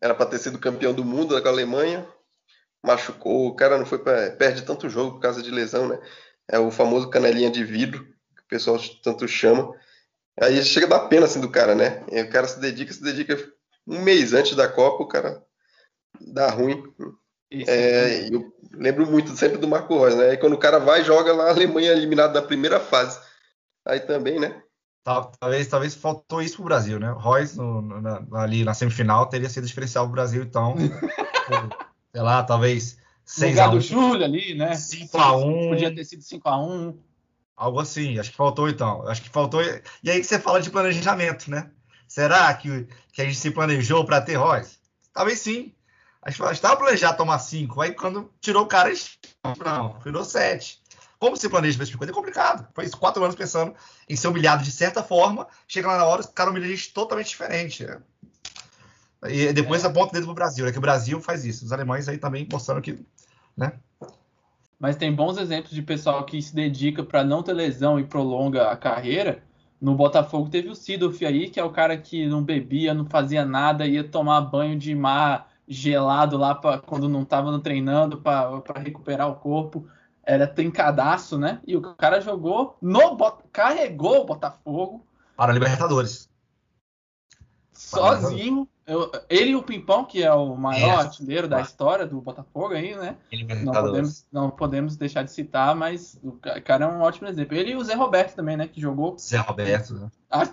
[0.00, 2.06] Era para ter sido campeão do mundo com a Alemanha,
[2.82, 4.30] machucou, o cara não foi pra...
[4.30, 5.98] perde tanto jogo por causa de lesão, né?
[6.48, 8.04] É o famoso canelinha de vidro,
[8.34, 9.74] que o pessoal tanto chama.
[10.40, 12.02] Aí chega a dar pena assim do cara, né?
[12.10, 13.36] E o cara se dedica, se dedica
[13.86, 15.44] um mês antes da Copa, o cara
[16.20, 16.82] dá ruim.
[17.52, 20.34] É, eu lembro muito sempre do Marco Reus, né?
[20.34, 23.20] E quando o cara vai joga lá, a Alemanha é eliminada da primeira fase.
[23.84, 24.62] Aí também, né?
[25.02, 27.10] Talvez, talvez faltou isso pro Brasil, né?
[27.10, 30.76] O Reus no, na, ali na semifinal teria sido diferencial pro Brasil, então.
[32.12, 34.74] sei lá, talvez 6 a 1 do Júlio ali, né?
[34.74, 36.98] 5 a 1 Podia ter sido 5 a 1
[37.56, 39.06] Algo assim, acho que faltou então.
[39.06, 39.60] Acho que faltou.
[40.02, 41.70] E aí que você fala de planejamento, né?
[42.08, 44.78] Será que, que a gente se planejou para ter Royce?
[45.12, 45.72] Talvez sim.
[46.22, 47.80] A gente estava planejado tomar cinco.
[47.80, 48.92] Aí quando tirou o cara,
[49.64, 50.80] não, virou sete.
[51.18, 52.12] Como se planeja esse tipo de coisa?
[52.12, 52.68] É complicado.
[52.74, 53.74] Foi quatro anos pensando
[54.08, 55.46] em ser humilhado de certa forma.
[55.66, 57.84] Chega lá na hora, o cara humilha a gente totalmente diferente.
[57.84, 58.00] Né?
[59.28, 59.86] E depois é.
[59.86, 60.72] aponta dentro do Brasil, né?
[60.72, 61.64] Que o Brasil faz isso.
[61.64, 63.04] Os alemães aí também mostrando que.
[63.56, 63.72] Né?
[64.78, 68.70] Mas tem bons exemplos de pessoal que se dedica para não ter lesão e prolonga
[68.70, 69.42] a carreira.
[69.78, 73.44] No Botafogo teve o Sidorf aí, que é o cara que não bebia, não fazia
[73.44, 79.30] nada, ia tomar banho de mar gelado lá pra, quando não estava treinando para recuperar
[79.30, 79.86] o corpo.
[80.24, 81.60] era trincadaço, né?
[81.64, 83.16] E o cara jogou no
[83.52, 85.06] carregou o Botafogo
[85.36, 86.28] para a Libertadores.
[87.72, 91.06] Sozinho, eu, ele e o Pimpão, que é o maior é.
[91.06, 93.16] artilheiro da história do Botafogo aí, né?
[93.64, 97.56] Não podemos, não podemos deixar de citar, mas o cara é um ótimo exemplo.
[97.56, 98.68] Ele e o Zé Roberto também, né?
[98.68, 99.16] Que jogou.
[99.18, 100.10] Zé Roberto, né?
[100.30, 100.46] Ah,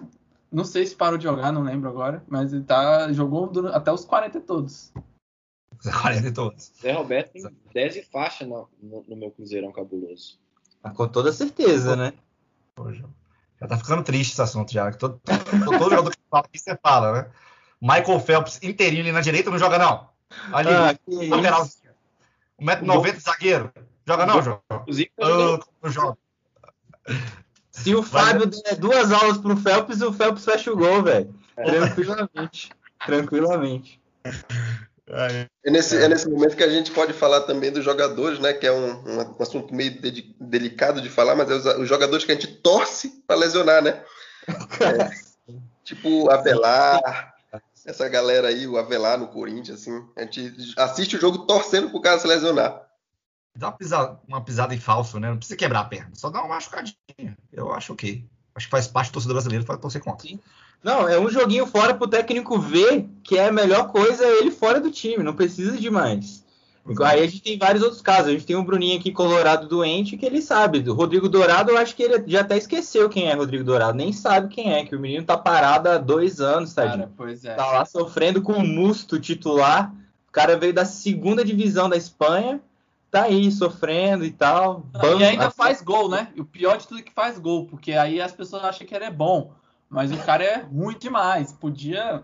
[0.50, 4.06] não sei se parou de jogar, não lembro agora, mas ele tá, jogou até os
[4.06, 4.94] 40 todos.
[5.84, 6.72] 40 todos.
[6.82, 10.40] Zé Roberto tem 10 e faixa no, no, no, meu Cruzeirão cabuloso.
[10.84, 12.14] Ah, com toda certeza, né?
[12.76, 13.04] Poxa.
[13.60, 14.92] Já tá ficando triste esse assunto já.
[14.92, 17.30] Todo, todo, todo jogador que fala aqui, você fala, né?
[17.82, 20.10] Michael Phelps inteirinho ali na direita não joga, não.
[20.52, 20.96] Ali, ah,
[21.30, 21.68] lateral.
[22.60, 23.72] 1,90m zagueiro.
[24.06, 24.62] Joga não, joga.
[24.72, 26.18] Uh, não joga.
[27.72, 31.34] Se o Fábio der duas aulas pro Phelps, o Phelps fecha o gol, velho.
[31.56, 31.64] É.
[31.64, 32.72] Tranquilamente.
[33.06, 34.02] Tranquilamente.
[35.10, 38.52] É nesse, é nesse momento que a gente pode falar também dos jogadores, né?
[38.54, 42.26] Que é um, um, assunto meio de, delicado de falar, mas é os, os, jogadores
[42.26, 44.04] que a gente torce para lesionar, né?
[44.82, 45.10] É,
[45.84, 47.34] tipo Avelar,
[47.86, 52.02] essa galera aí, o Avelar no Corinthians, assim, a gente assiste o jogo torcendo pro
[52.02, 52.86] cara se lesionar.
[53.56, 55.30] Dá uma pisada, uma pisada em falso, né?
[55.30, 57.38] Não precisa quebrar a perna, só dá uma machucadinha.
[57.52, 58.26] Eu acho ok.
[58.54, 60.28] Acho que faz parte do torcedor brasileiro para torcer contra.
[60.28, 60.40] Sim.
[60.84, 64.80] Não, é um joguinho fora pro técnico ver que é a melhor coisa ele fora
[64.80, 66.46] do time, não precisa de mais.
[67.04, 68.28] Aí a gente tem vários outros casos.
[68.28, 70.80] A gente tem um Bruninho aqui, Colorado, doente, que ele sabe.
[70.80, 73.98] Do Rodrigo Dourado, eu acho que ele já até esqueceu quem é Rodrigo Dourado.
[73.98, 77.12] Nem sabe quem é, que o menino tá parado há dois anos, tadinho.
[77.18, 77.56] pois é.
[77.56, 79.94] Tá lá sofrendo com o Musto titular.
[80.30, 82.62] O cara veio da segunda divisão da Espanha.
[83.12, 84.86] Tá aí, sofrendo e tal.
[85.20, 86.30] e ainda faz gol, né?
[86.36, 88.94] E o pior de tudo é que faz gol, porque aí as pessoas acham que
[88.94, 89.52] ele é bom.
[89.90, 91.52] Mas o cara é ruim demais.
[91.52, 92.24] Podia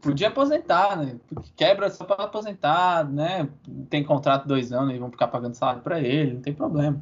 [0.00, 1.16] podia aposentar, né?
[1.56, 3.48] Quebra só para aposentar, né?
[3.88, 7.00] Tem contrato dois anos e vão ficar pagando salário para ele, não tem problema.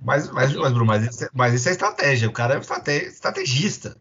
[0.00, 2.28] Mas, mas, mas, Bruno, mas isso, é, mas isso é estratégia.
[2.28, 3.96] O cara é um estrategista.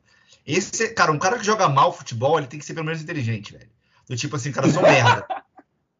[0.45, 3.53] Esse, cara, um cara que joga mal futebol, ele tem que ser pelo menos inteligente,
[3.53, 3.69] velho.
[4.07, 5.25] Do tipo assim, cara, sou merda.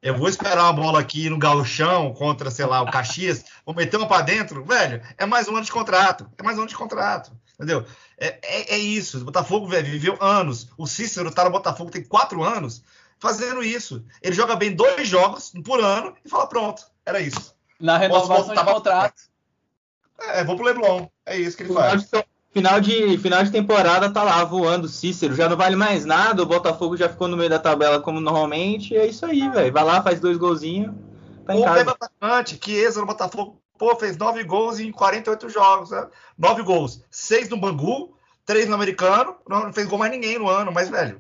[0.02, 3.98] Eu vou esperar uma bola aqui no gauchão contra, sei lá, o Caxias, vou meter
[3.98, 6.28] uma para dentro, velho, é mais um ano de contrato.
[6.40, 7.32] É mais um ano de contrato.
[7.54, 7.86] Entendeu?
[8.22, 9.18] É, é, é isso.
[9.18, 10.68] O Botafogo velho, viveu anos.
[10.78, 12.84] O Cícero tá no Botafogo tem quatro anos
[13.20, 14.06] fazendo isso.
[14.22, 17.56] Ele joga bem dois jogos por ano e fala: pronto, era isso.
[17.80, 19.24] Na renovação de contrato.
[20.20, 21.08] É, vou pro Leblon.
[21.26, 22.08] É isso que ele faz.
[22.54, 26.46] Final de, final de temporada tá lá voando Cícero, já não vale mais nada, o
[26.46, 29.72] Botafogo já ficou no meio da tabela como normalmente, é isso aí, velho.
[29.72, 30.94] Vai lá, faz dois golzinhos.
[31.46, 35.90] Tá Ou pega atacante, que ex no Botafogo Pô, fez nove gols em 48 jogos.
[35.90, 36.08] Né?
[36.38, 37.04] Nove gols.
[37.10, 38.16] Seis no Bangu,
[38.46, 39.38] três no americano.
[39.50, 41.20] Não fez gol mais ninguém no ano, mas, velho.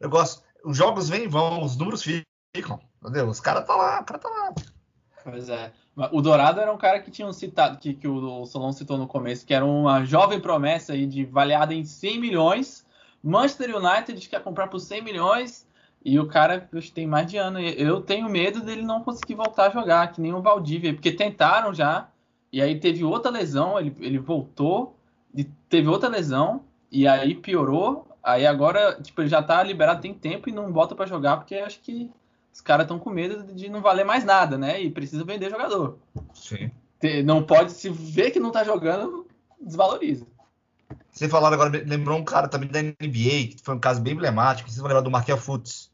[0.00, 0.42] Eu gosto.
[0.64, 2.80] Os jogos vêm e vão, os números ficam.
[3.02, 3.28] Entendeu?
[3.28, 4.54] Os caras tá lá, o cara tá lá.
[5.22, 5.70] Pois é.
[6.10, 9.06] O Dourado era um cara que tinha um citado, que, que o Solon citou no
[9.06, 12.86] começo, que era uma jovem promessa aí de avaliada em 100 milhões.
[13.22, 15.66] Manchester United quer comprar por 100 milhões
[16.04, 17.60] e o cara tem mais de ano.
[17.60, 21.72] Eu tenho medo dele não conseguir voltar a jogar, que nem o Valdívia, porque tentaram
[21.72, 22.08] já,
[22.52, 24.96] e aí teve outra lesão, ele, ele voltou,
[25.34, 28.06] e teve outra lesão, e aí piorou.
[28.22, 31.56] Aí agora, tipo, ele já tá liberado tem tempo e não volta para jogar, porque
[31.56, 32.10] acho que
[32.52, 34.80] os caras estão com medo de não valer mais nada, né?
[34.80, 35.98] E precisa vender jogador.
[36.34, 36.70] Sim.
[37.24, 39.26] Não pode se ver que não tá jogando,
[39.60, 40.26] desvaloriza.
[41.10, 44.68] Você falaram agora, lembrou um cara também da NBA, que foi um caso bem emblemático.
[44.68, 45.91] Vocês vão lembrar do Markel Futs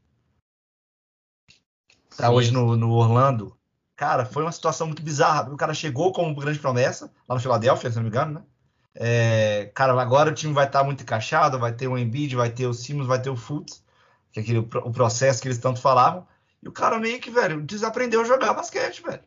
[2.23, 3.57] tá hoje no, no, Orlando.
[3.97, 5.53] Cara, foi uma situação muito bizarra.
[5.53, 8.43] O cara chegou como grande promessa, lá no Philadelphia, se não me engano, né?
[8.95, 12.51] É, cara, agora o time vai estar tá muito encaixado, vai ter o Embiid, vai
[12.51, 13.83] ter o Simmons, vai ter o Fultz,
[14.33, 16.27] que é aquele, o processo que eles tanto falavam.
[16.63, 19.23] E o cara meio que, velho, desaprendeu a jogar basquete, velho.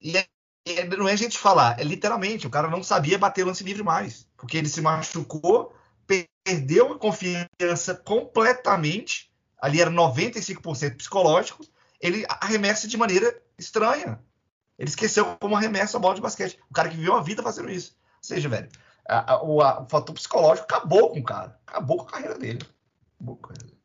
[0.00, 0.26] E é,
[0.66, 3.82] é, não é a gente falar, é literalmente, o cara não sabia bater lance livre
[3.82, 5.74] mais, porque ele se machucou,
[6.44, 9.30] perdeu a confiança completamente
[9.60, 11.64] ali era 95% psicológico,
[12.00, 14.20] ele arremessa de maneira estranha.
[14.78, 16.58] Ele esqueceu como arremessa a bola de basquete.
[16.70, 17.96] O cara que viveu a vida fazendo isso.
[18.16, 18.68] Ou seja, velho,
[19.08, 21.58] a, a, o, a, o, fator psicológico acabou com o cara.
[21.66, 22.58] Acabou com a carreira dele.
[23.14, 23.76] Acabou com a carreira dele.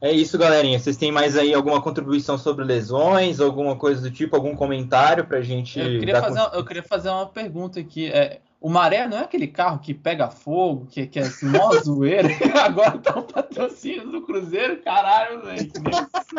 [0.00, 0.78] É isso, galerinha.
[0.78, 5.40] Vocês têm mais aí alguma contribuição sobre lesões, alguma coisa do tipo, algum comentário pra
[5.40, 5.78] gente.
[5.78, 8.06] Eu queria, fazer, uma, eu queria fazer uma pergunta aqui.
[8.06, 11.72] É, o Maré não é aquele carro que pega fogo, que, que é assim, mó
[11.80, 12.28] zoeira.
[12.64, 15.70] Agora tá um patrocínio do Cruzeiro, caralho, velho.
[15.70, 15.80] Que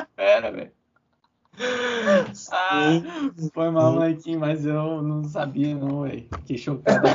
[0.01, 0.71] espera, velho.
[2.51, 3.01] Ah,
[3.53, 6.27] foi mal, Maiquinho, mas eu não sabia, não, velho.
[6.39, 7.07] Fiquei chocado.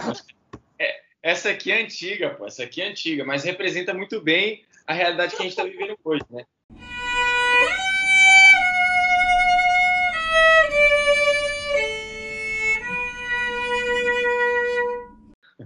[0.78, 2.46] É, essa aqui é antiga, pô.
[2.46, 5.96] Essa aqui é antiga, mas representa muito bem a realidade que a gente tá vivendo
[6.04, 6.44] hoje, né?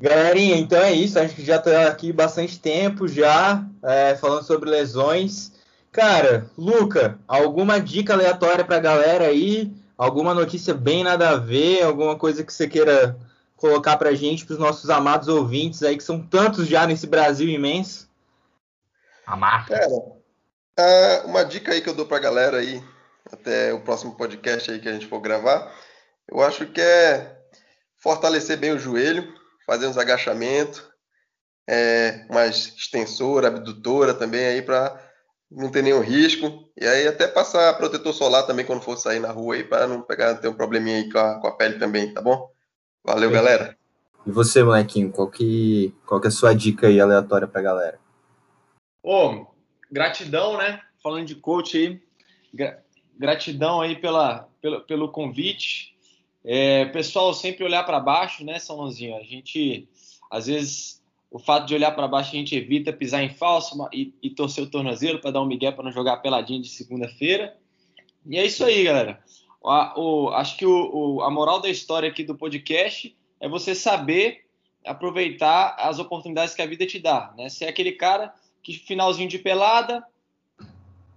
[0.09, 1.19] Galerinha, então é isso.
[1.19, 5.53] Acho que já está aqui bastante tempo já é, falando sobre lesões.
[5.91, 9.75] Cara, Luca, alguma dica aleatória para a galera aí?
[9.99, 11.83] Alguma notícia bem nada a ver?
[11.83, 13.19] Alguma coisa que você queira
[13.57, 17.09] colocar para a gente, para os nossos amados ouvintes aí, que são tantos já nesse
[17.09, 18.09] Brasil imenso?
[19.27, 19.67] Amar.
[19.67, 22.81] Cara, uh, uma dica aí que eu dou para a galera aí,
[23.33, 25.75] até o próximo podcast aí que a gente for gravar,
[26.29, 27.39] eu acho que é
[27.97, 29.35] fortalecer bem o joelho,
[29.67, 30.83] fazer uns agachamentos,
[31.69, 35.03] é, mais extensora, abdutora também aí para
[35.51, 36.71] não ter nenhum risco.
[36.81, 40.03] E aí até passar protetor solar também quando for sair na rua aí para não
[40.03, 42.49] pegar ter um probleminha aí com a, com a pele também, tá bom?
[43.05, 43.77] Valeu, galera.
[44.27, 47.99] E você, molequinho, qual que, qual que é a sua dica aí aleatória pra galera?
[49.03, 49.47] Ô,
[49.91, 50.81] gratidão, né?
[51.01, 52.03] Falando de coach aí,
[53.17, 55.96] gratidão aí pela, pelo, pelo convite.
[56.49, 59.17] É, pessoal, sempre olhar para baixo, né, Salãozinho?
[59.17, 59.89] A gente,
[60.31, 64.15] às vezes, o fato de olhar para baixo, a gente evita pisar em falso e,
[64.23, 67.57] e torcer o tornozelo para dar um migué para não jogar peladinho de segunda-feira.
[68.25, 69.21] E é isso aí, galera.
[69.61, 74.45] O, acho que o, o, a moral da história aqui do podcast é você saber
[74.85, 77.35] aproveitar as oportunidades que a vida te dá.
[77.37, 77.49] Né?
[77.49, 78.33] Você é aquele cara
[78.63, 80.07] que, finalzinho de pelada,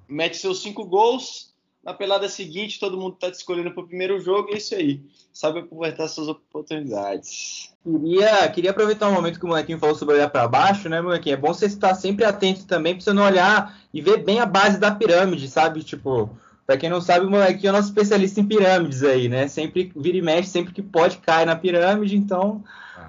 [0.07, 1.48] mete seus cinco gols,
[1.83, 4.75] na pelada seguinte todo mundo está te escolhendo para o primeiro jogo, e é isso
[4.75, 5.01] aí.
[5.31, 7.73] Sabe aproveitar suas oportunidades.
[7.83, 11.33] Queria, queria aproveitar um momento que o molequinho falou sobre olhar para baixo, né, molequinho?
[11.33, 14.45] É bom você estar sempre atento também para você não olhar e ver bem a
[14.45, 15.83] base da pirâmide, sabe?
[15.83, 16.29] Tipo,
[16.65, 19.47] para quem não sabe, o molequinho é nosso especialista em pirâmides aí, né?
[19.47, 22.63] Sempre vira e mexe, sempre que pode cai na pirâmide, então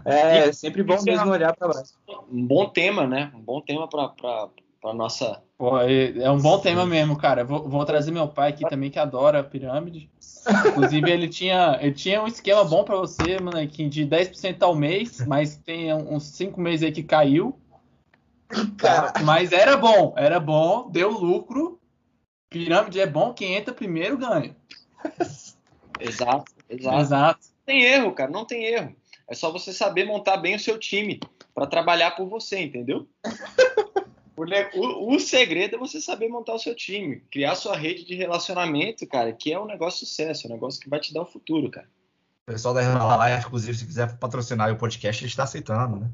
[0.04, 1.92] é e, sempre bom mesmo é olhar para baixo.
[2.30, 3.30] Um bom tema, né?
[3.34, 4.48] Um bom tema para
[4.80, 5.42] para nossa.
[5.58, 6.62] Pô, é, é um bom Sim.
[6.62, 7.44] tema mesmo, cara.
[7.44, 10.10] Vou, vou, trazer meu pai aqui também que adora a pirâmide.
[10.68, 15.24] Inclusive ele tinha, ele tinha um esquema bom para você, moleque, de 10% ao mês,
[15.26, 17.60] mas tem uns 5 meses aí que caiu.
[18.78, 19.12] Cara.
[19.22, 21.78] Mas era bom, era bom, deu lucro.
[22.48, 24.56] Pirâmide é bom, quem entra primeiro ganha.
[26.00, 27.00] Exato, exato.
[27.00, 27.40] Exato.
[27.42, 28.96] Não tem erro, cara, não tem erro.
[29.28, 31.20] É só você saber montar bem o seu time
[31.54, 33.06] para trabalhar por você, entendeu?
[34.74, 39.06] O, o, segredo é você saber montar o seu time, criar sua rede de relacionamento,
[39.06, 41.26] cara, que é um negócio sucesso, é um negócio que vai te dar o um
[41.26, 41.88] futuro, cara.
[42.46, 46.10] O pessoal da Herbalife, inclusive, se quiser patrocinar o podcast, ele está aceitando, né?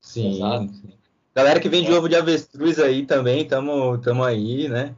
[0.00, 0.36] Sim.
[0.36, 0.72] Exato.
[1.34, 1.94] Galera que vende é.
[1.94, 4.94] ovo de avestruz aí também, tamo, tamo aí, né?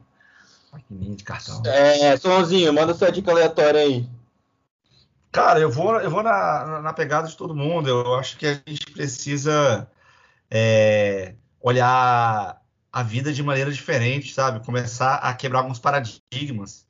[0.71, 1.61] Maquininha de cartão.
[1.65, 4.07] É, Sonzinho, manda sua dica aleatória aí.
[5.31, 7.89] Cara, eu vou, eu vou na, na pegada de todo mundo.
[7.89, 9.89] Eu acho que a gente precisa
[10.49, 12.61] é, olhar
[12.95, 14.65] a vida de maneira diferente, sabe?
[14.65, 16.87] Começar a quebrar alguns paradigmas.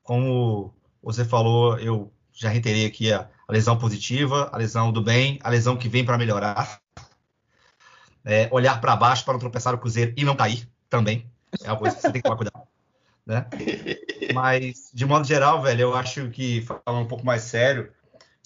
[0.00, 0.72] Como
[1.02, 5.76] você falou, eu já reiterei aqui a, lesão positiva, a lesão do bem, a lesão
[5.76, 6.80] que vem para melhorar.
[8.24, 11.28] É, olhar para baixo para não tropeçar no cruzeiro e não cair também.
[11.64, 12.62] É uma coisa que você tem que tomar cuidado.
[13.26, 13.44] Né?
[14.32, 17.92] Mas, de modo geral, velho, eu acho que, falando um pouco mais sério,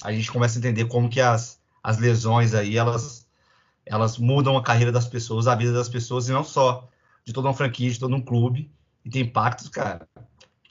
[0.03, 3.28] a gente começa a entender como que as, as lesões aí, elas
[3.91, 6.89] elas mudam a carreira das pessoas, a vida das pessoas, e não só
[7.25, 8.71] de toda uma franquia, de todo um clube.
[9.05, 10.07] E tem impactos, cara,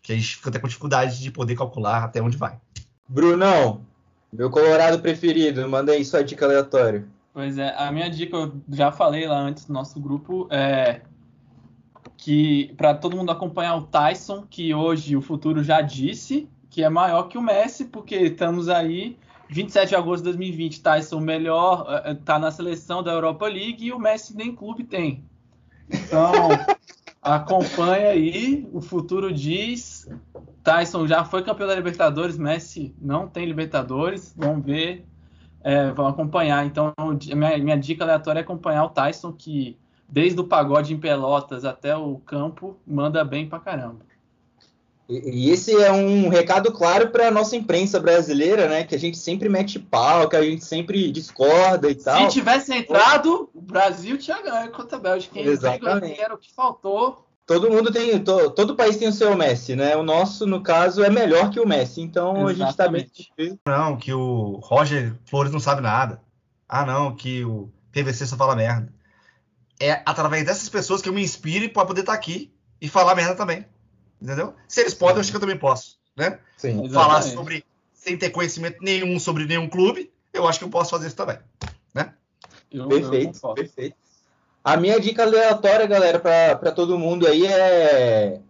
[0.02, 2.58] que a gente fica até com dificuldade de poder calcular até onde vai.
[3.08, 3.82] Brunão,
[4.32, 7.08] meu colorado preferido, manda aí sua dica aleatória.
[7.34, 11.02] Pois é, a minha dica, eu já falei lá antes no nosso grupo, é
[12.18, 16.90] que para todo mundo acompanhar o Tyson, que hoje o futuro já disse que é
[16.90, 19.18] maior que o Messi, porque estamos aí
[19.50, 23.86] 27 de agosto de 2020, Tyson melhor, eh, eh, tá na seleção da Europa League
[23.86, 25.24] e o Messi nem clube tem.
[25.90, 26.32] Então,
[27.22, 30.10] acompanha aí, o futuro diz.
[30.64, 35.06] Tyson já foi campeão da Libertadores, Messi não tem Libertadores, vamos ver,
[35.64, 36.66] é, vamos acompanhar.
[36.66, 36.94] Então,
[37.34, 39.78] minha, minha dica aleatória é acompanhar o Tyson, que
[40.10, 44.07] desde o pagode em Pelotas até o campo, manda bem pra caramba.
[45.10, 48.84] E, esse é um recado claro para a nossa imprensa brasileira, né?
[48.84, 52.30] Que a gente sempre mete pau, que a gente sempre discorda e tal.
[52.30, 55.40] Se tivesse entrado, o Brasil tinha ganho contra a Bélgica.
[55.40, 56.20] Exatamente.
[56.20, 57.26] Era o que faltou.
[57.46, 59.96] Todo mundo tem, to, todo país tem o seu Messi, né?
[59.96, 62.02] O nosso, no caso, é melhor que o Messi.
[62.02, 62.62] Então Exatamente.
[62.62, 63.60] a gente está bem.
[63.66, 66.22] Não, que o Roger Flores não sabe nada.
[66.68, 68.92] Ah, não, que o PVC só fala merda.
[69.80, 72.52] É através dessas pessoas que eu me inspire para poder estar tá aqui
[72.82, 73.66] e falar merda também.
[74.22, 74.54] Entendeu?
[74.68, 75.98] Se eles podem, eu acho que eu também posso.
[76.16, 76.40] Né?
[76.58, 77.64] Sim, Falar sobre,
[77.94, 81.38] sem ter conhecimento nenhum sobre nenhum clube, eu acho que eu posso fazer isso também.
[81.94, 82.14] Né?
[82.72, 83.96] Eu, perfeito, eu perfeito.
[84.64, 88.42] A minha dica aleatória, galera, para todo mundo aí é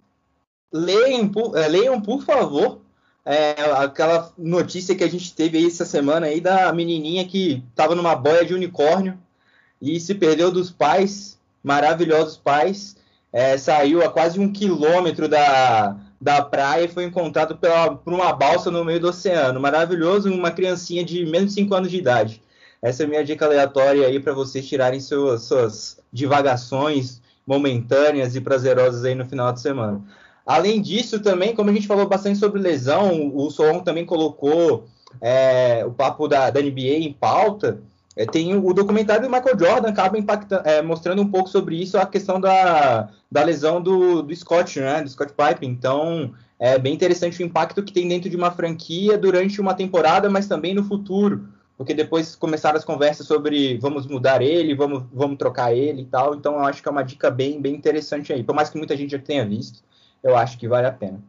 [0.71, 2.81] leiam, por, é, leiam, por favor,
[3.23, 7.93] é, aquela notícia que a gente teve aí essa semana aí da menininha que estava
[7.93, 9.17] numa boia de unicórnio
[9.81, 12.96] e se perdeu dos pais, maravilhosos pais,
[13.31, 18.33] é, saiu a quase um quilômetro da, da praia e foi encontrado pela, por uma
[18.33, 19.59] balsa no meio do oceano.
[19.59, 22.41] Maravilhoso, uma criancinha de menos de 5 anos de idade.
[22.81, 28.41] Essa é a minha dica aleatória aí para vocês tirarem suas, suas divagações momentâneas e
[28.41, 30.01] prazerosas aí no final de semana.
[30.45, 34.85] Além disso, também, como a gente falou bastante sobre lesão, o Solon também colocou
[35.21, 37.79] é, o papo da, da, NBA em pauta.
[38.17, 40.17] É, tem o, documentário do Michael Jordan, acaba
[40.65, 45.03] é, mostrando um pouco sobre isso, a questão da, da lesão do, do Scott, né,
[45.03, 45.65] do Scott Pipe.
[45.65, 50.29] Então, é bem interessante o impacto que tem dentro de uma franquia durante uma temporada,
[50.29, 51.47] mas também no futuro
[51.77, 56.33] porque depois começaram as conversas sobre vamos mudar ele, vamos, vamos trocar ele e tal.
[56.33, 58.43] Então eu acho que é uma dica bem, bem interessante aí.
[58.43, 59.83] Por mais que muita gente já tenha visto,
[60.23, 61.21] eu acho que vale a pena.